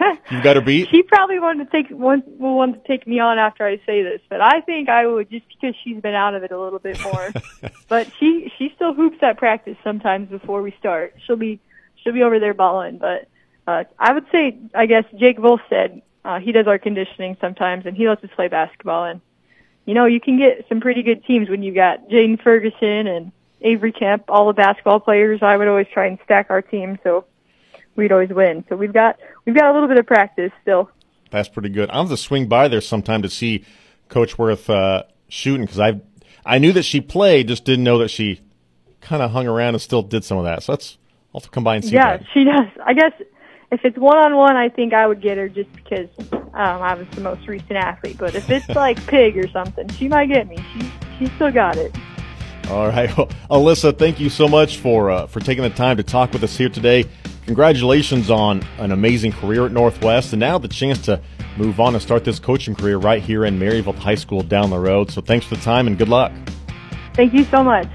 you, 0.30 0.36
have 0.36 0.44
got 0.44 0.56
her 0.56 0.62
beat. 0.62 0.88
She 0.90 1.02
probably 1.02 1.38
wanted 1.38 1.70
to 1.70 1.70
take 1.70 1.90
one 1.90 2.22
will 2.38 2.56
want 2.56 2.82
to 2.82 2.88
take 2.88 3.06
me 3.06 3.20
on 3.20 3.38
after 3.38 3.66
I 3.66 3.76
say 3.86 4.02
this, 4.02 4.20
but 4.28 4.40
I 4.40 4.60
think 4.62 4.88
I 4.88 5.06
would 5.06 5.30
just 5.30 5.46
because 5.48 5.74
she's 5.84 6.00
been 6.00 6.14
out 6.14 6.34
of 6.34 6.42
it 6.42 6.52
a 6.52 6.60
little 6.60 6.78
bit 6.78 7.00
more. 7.02 7.32
but 7.88 8.10
she 8.18 8.52
she 8.56 8.72
still 8.74 8.94
hoops 8.94 9.18
at 9.22 9.36
practice 9.36 9.76
sometimes 9.84 10.30
before 10.30 10.62
we 10.62 10.74
start. 10.78 11.14
She'll 11.26 11.36
be 11.36 11.60
she'll 12.02 12.14
be 12.14 12.22
over 12.22 12.38
there 12.38 12.54
balling, 12.54 12.98
but. 12.98 13.28
Uh, 13.66 13.84
I 14.00 14.12
would 14.12 14.24
say, 14.32 14.58
I 14.74 14.86
guess 14.86 15.04
Jake 15.16 15.38
Volstead, 15.38 16.02
uh, 16.24 16.40
he 16.40 16.50
does 16.50 16.66
our 16.66 16.78
conditioning 16.78 17.36
sometimes, 17.40 17.86
and 17.86 17.96
he 17.96 18.08
lets 18.08 18.24
us 18.24 18.30
play 18.34 18.48
basketball. 18.48 19.04
And 19.04 19.20
you 19.84 19.94
know, 19.94 20.06
you 20.06 20.20
can 20.20 20.38
get 20.38 20.66
some 20.68 20.80
pretty 20.80 21.02
good 21.02 21.24
teams 21.24 21.48
when 21.48 21.62
you 21.62 21.72
got 21.72 22.08
Jaden 22.08 22.42
Ferguson 22.42 23.06
and 23.06 23.32
Avery 23.60 23.92
Kemp, 23.92 24.24
all 24.28 24.46
the 24.46 24.52
basketball 24.52 25.00
players. 25.00 25.40
I 25.42 25.56
would 25.56 25.68
always 25.68 25.86
try 25.92 26.06
and 26.06 26.18
stack 26.24 26.46
our 26.50 26.62
team 26.62 26.98
so 27.02 27.24
we'd 27.96 28.12
always 28.12 28.30
win. 28.30 28.64
So 28.68 28.76
we've 28.76 28.92
got 28.92 29.18
we've 29.44 29.54
got 29.54 29.70
a 29.70 29.72
little 29.72 29.88
bit 29.88 29.98
of 29.98 30.06
practice 30.06 30.52
still. 30.62 30.90
That's 31.30 31.48
pretty 31.48 31.68
good. 31.68 31.90
I'll 31.90 32.02
have 32.02 32.10
to 32.10 32.16
swing 32.16 32.48
by 32.48 32.68
there 32.68 32.80
sometime 32.80 33.22
to 33.22 33.30
see 33.30 33.64
Coach 34.08 34.36
Woerth 34.36 34.68
uh, 34.68 35.04
shooting 35.28 35.66
because 35.66 35.80
I 35.80 36.00
I 36.44 36.58
knew 36.58 36.72
that 36.72 36.82
she 36.82 37.00
played, 37.00 37.48
just 37.48 37.64
didn't 37.64 37.84
know 37.84 37.98
that 37.98 38.08
she 38.08 38.40
kind 39.00 39.22
of 39.22 39.30
hung 39.30 39.46
around 39.46 39.74
and 39.74 39.82
still 39.82 40.02
did 40.02 40.24
some 40.24 40.38
of 40.38 40.44
that. 40.44 40.62
So 40.62 40.72
that's 40.72 40.98
I'll 41.34 41.40
have 41.40 41.44
to 41.44 41.50
come 41.50 41.64
by 41.64 41.76
and 41.76 41.84
see. 41.84 41.92
Yeah, 41.92 42.16
that. 42.16 42.26
she 42.34 42.44
does. 42.44 42.66
I 42.84 42.92
guess 42.92 43.12
if 43.70 43.84
it's 43.84 43.96
one 43.96 44.18
on 44.18 44.36
one, 44.36 44.56
I 44.56 44.68
think 44.68 44.92
I 44.92 45.06
would 45.06 45.22
get 45.22 45.38
her 45.38 45.48
just 45.48 45.72
because 45.72 46.08
um, 46.30 46.82
I 46.82 46.94
was 46.94 47.06
the 47.14 47.20
most 47.20 47.46
recent 47.46 47.72
athlete. 47.72 48.18
But 48.18 48.34
if 48.34 48.50
it's 48.50 48.68
like 48.70 49.04
pig 49.06 49.36
or 49.38 49.48
something, 49.48 49.88
she 49.90 50.08
might 50.08 50.26
get 50.26 50.48
me. 50.48 50.56
She 50.74 50.90
she 51.18 51.26
still 51.36 51.52
got 51.52 51.76
it. 51.76 51.94
All 52.70 52.86
right, 52.86 53.14
well, 53.16 53.26
Alyssa, 53.50 53.98
thank 53.98 54.20
you 54.20 54.30
so 54.30 54.46
much 54.46 54.76
for 54.76 55.10
uh, 55.10 55.26
for 55.26 55.40
taking 55.40 55.64
the 55.64 55.70
time 55.70 55.96
to 55.96 56.04
talk 56.04 56.32
with 56.32 56.44
us 56.44 56.56
here 56.56 56.68
today. 56.68 57.04
Congratulations 57.46 58.30
on 58.30 58.62
an 58.78 58.92
amazing 58.92 59.32
career 59.32 59.66
at 59.66 59.72
Northwest, 59.72 60.32
and 60.32 60.38
now 60.38 60.56
the 60.56 60.68
chance 60.68 61.00
to 61.06 61.20
move 61.56 61.80
on 61.80 61.94
and 61.94 62.02
start 62.02 62.24
this 62.24 62.38
coaching 62.38 62.76
career 62.76 62.98
right 62.98 63.20
here 63.20 63.44
in 63.44 63.58
Maryville 63.58 63.96
High 63.96 64.14
School 64.14 64.42
down 64.42 64.70
the 64.70 64.78
road. 64.78 65.10
So 65.10 65.20
thanks 65.20 65.44
for 65.46 65.56
the 65.56 65.62
time 65.62 65.88
and 65.88 65.98
good 65.98 66.08
luck. 66.08 66.30
Thank 67.14 67.34
you 67.34 67.42
so 67.44 67.64
much. 67.64 67.88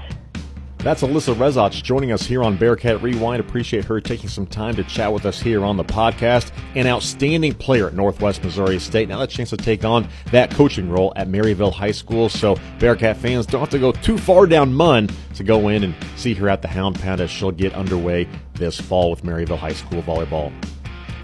That's 0.86 1.02
Alyssa 1.02 1.34
Rezac 1.34 1.72
joining 1.82 2.12
us 2.12 2.24
here 2.24 2.44
on 2.44 2.56
Bearcat 2.56 3.02
Rewind. 3.02 3.40
Appreciate 3.40 3.84
her 3.86 4.00
taking 4.00 4.28
some 4.28 4.46
time 4.46 4.76
to 4.76 4.84
chat 4.84 5.12
with 5.12 5.26
us 5.26 5.42
here 5.42 5.64
on 5.64 5.76
the 5.76 5.82
podcast. 5.82 6.52
An 6.76 6.86
outstanding 6.86 7.54
player 7.54 7.88
at 7.88 7.94
Northwest 7.94 8.44
Missouri 8.44 8.78
State. 8.78 9.08
Now 9.08 9.20
a 9.20 9.26
chance 9.26 9.50
to 9.50 9.56
take 9.56 9.84
on 9.84 10.08
that 10.30 10.52
coaching 10.52 10.88
role 10.88 11.12
at 11.16 11.26
Maryville 11.26 11.72
High 11.72 11.90
School. 11.90 12.28
So 12.28 12.56
Bearcat 12.78 13.16
fans 13.16 13.46
don't 13.46 13.58
have 13.58 13.70
to 13.70 13.80
go 13.80 13.90
too 13.90 14.16
far 14.16 14.46
down 14.46 14.72
Munn 14.72 15.10
to 15.34 15.42
go 15.42 15.70
in 15.70 15.82
and 15.82 15.92
see 16.14 16.34
her 16.34 16.48
at 16.48 16.62
the 16.62 16.68
Hound 16.68 17.00
Pound 17.00 17.20
as 17.20 17.32
she'll 17.32 17.50
get 17.50 17.74
underway 17.74 18.28
this 18.54 18.80
fall 18.80 19.10
with 19.10 19.24
Maryville 19.24 19.58
High 19.58 19.72
School 19.72 20.02
volleyball. 20.02 20.52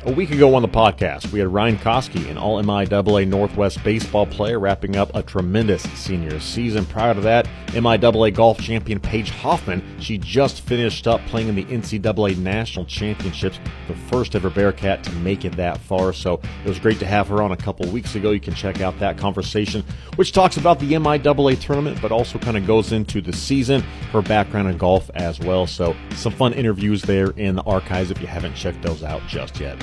A 0.05 0.11
week 0.11 0.33
ago 0.33 0.57
on 0.57 0.63
the 0.63 0.69
podcast, 0.69 1.31
we 1.31 1.39
had 1.39 1.47
Ryan 1.47 1.79
Koski, 1.79 2.29
an 2.29 2.37
all 2.37 2.61
MIAA 2.61 3.25
Northwest 3.25 3.85
baseball 3.85 4.27
player, 4.27 4.59
wrapping 4.59 4.97
up 4.97 5.15
a 5.15 5.23
tremendous 5.23 5.81
senior 5.93 6.41
season. 6.41 6.85
Prior 6.87 7.15
to 7.15 7.21
that, 7.21 7.47
MIAA 7.69 8.35
golf 8.35 8.59
champion 8.59 8.99
Paige 8.99 9.31
Hoffman, 9.31 9.81
she 10.01 10.19
just 10.19 10.63
finished 10.63 11.07
up 11.07 11.25
playing 11.27 11.47
in 11.47 11.55
the 11.55 11.65
NCAA 11.67 12.37
National 12.37 12.85
Championships, 12.85 13.61
the 13.87 13.95
first 13.95 14.35
ever 14.35 14.51
Bearcat 14.51 15.05
to 15.05 15.13
make 15.13 15.45
it 15.45 15.55
that 15.55 15.79
far. 15.79 16.13
So 16.13 16.41
it 16.65 16.69
was 16.69 16.81
great 16.81 16.99
to 16.99 17.07
have 17.07 17.29
her 17.29 17.41
on 17.41 17.53
a 17.53 17.57
couple 17.57 17.89
weeks 17.89 18.17
ago. 18.17 18.33
You 18.33 18.41
can 18.41 18.55
check 18.55 18.81
out 18.81 18.99
that 18.99 19.17
conversation, 19.17 19.85
which 20.17 20.33
talks 20.33 20.57
about 20.57 20.81
the 20.81 20.95
MIAA 20.95 21.61
tournament, 21.61 22.03
but 22.03 22.11
also 22.11 22.41
kind 22.41 22.57
of 22.57 22.67
goes 22.67 22.91
into 22.91 23.21
the 23.21 23.33
season, 23.33 23.83
her 24.11 24.21
background 24.21 24.69
in 24.69 24.79
golf 24.79 25.09
as 25.15 25.39
well. 25.39 25.65
So 25.65 25.95
some 26.17 26.33
fun 26.33 26.55
interviews 26.55 27.03
there 27.03 27.31
in 27.37 27.55
the 27.55 27.63
archives 27.63 28.11
if 28.11 28.21
you 28.21 28.27
haven't 28.27 28.57
checked 28.57 28.83
those 28.83 29.05
out 29.05 29.23
just 29.29 29.61
yet. 29.61 29.81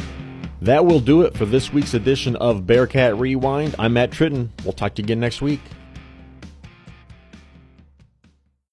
That 0.62 0.86
will 0.86 1.00
do 1.00 1.22
it 1.22 1.38
for 1.38 1.46
this 1.46 1.72
week's 1.72 1.94
edition 1.94 2.36
of 2.36 2.68
Bearcat 2.68 3.18
Rewind. 3.18 3.76
I'm 3.80 3.94
Matt 3.94 4.12
Tritton. 4.12 4.50
We'll 4.64 4.74
talk 4.74 4.96
to 4.96 5.02
you 5.02 5.06
again 5.06 5.22
next 5.22 5.42
week. 5.42 5.62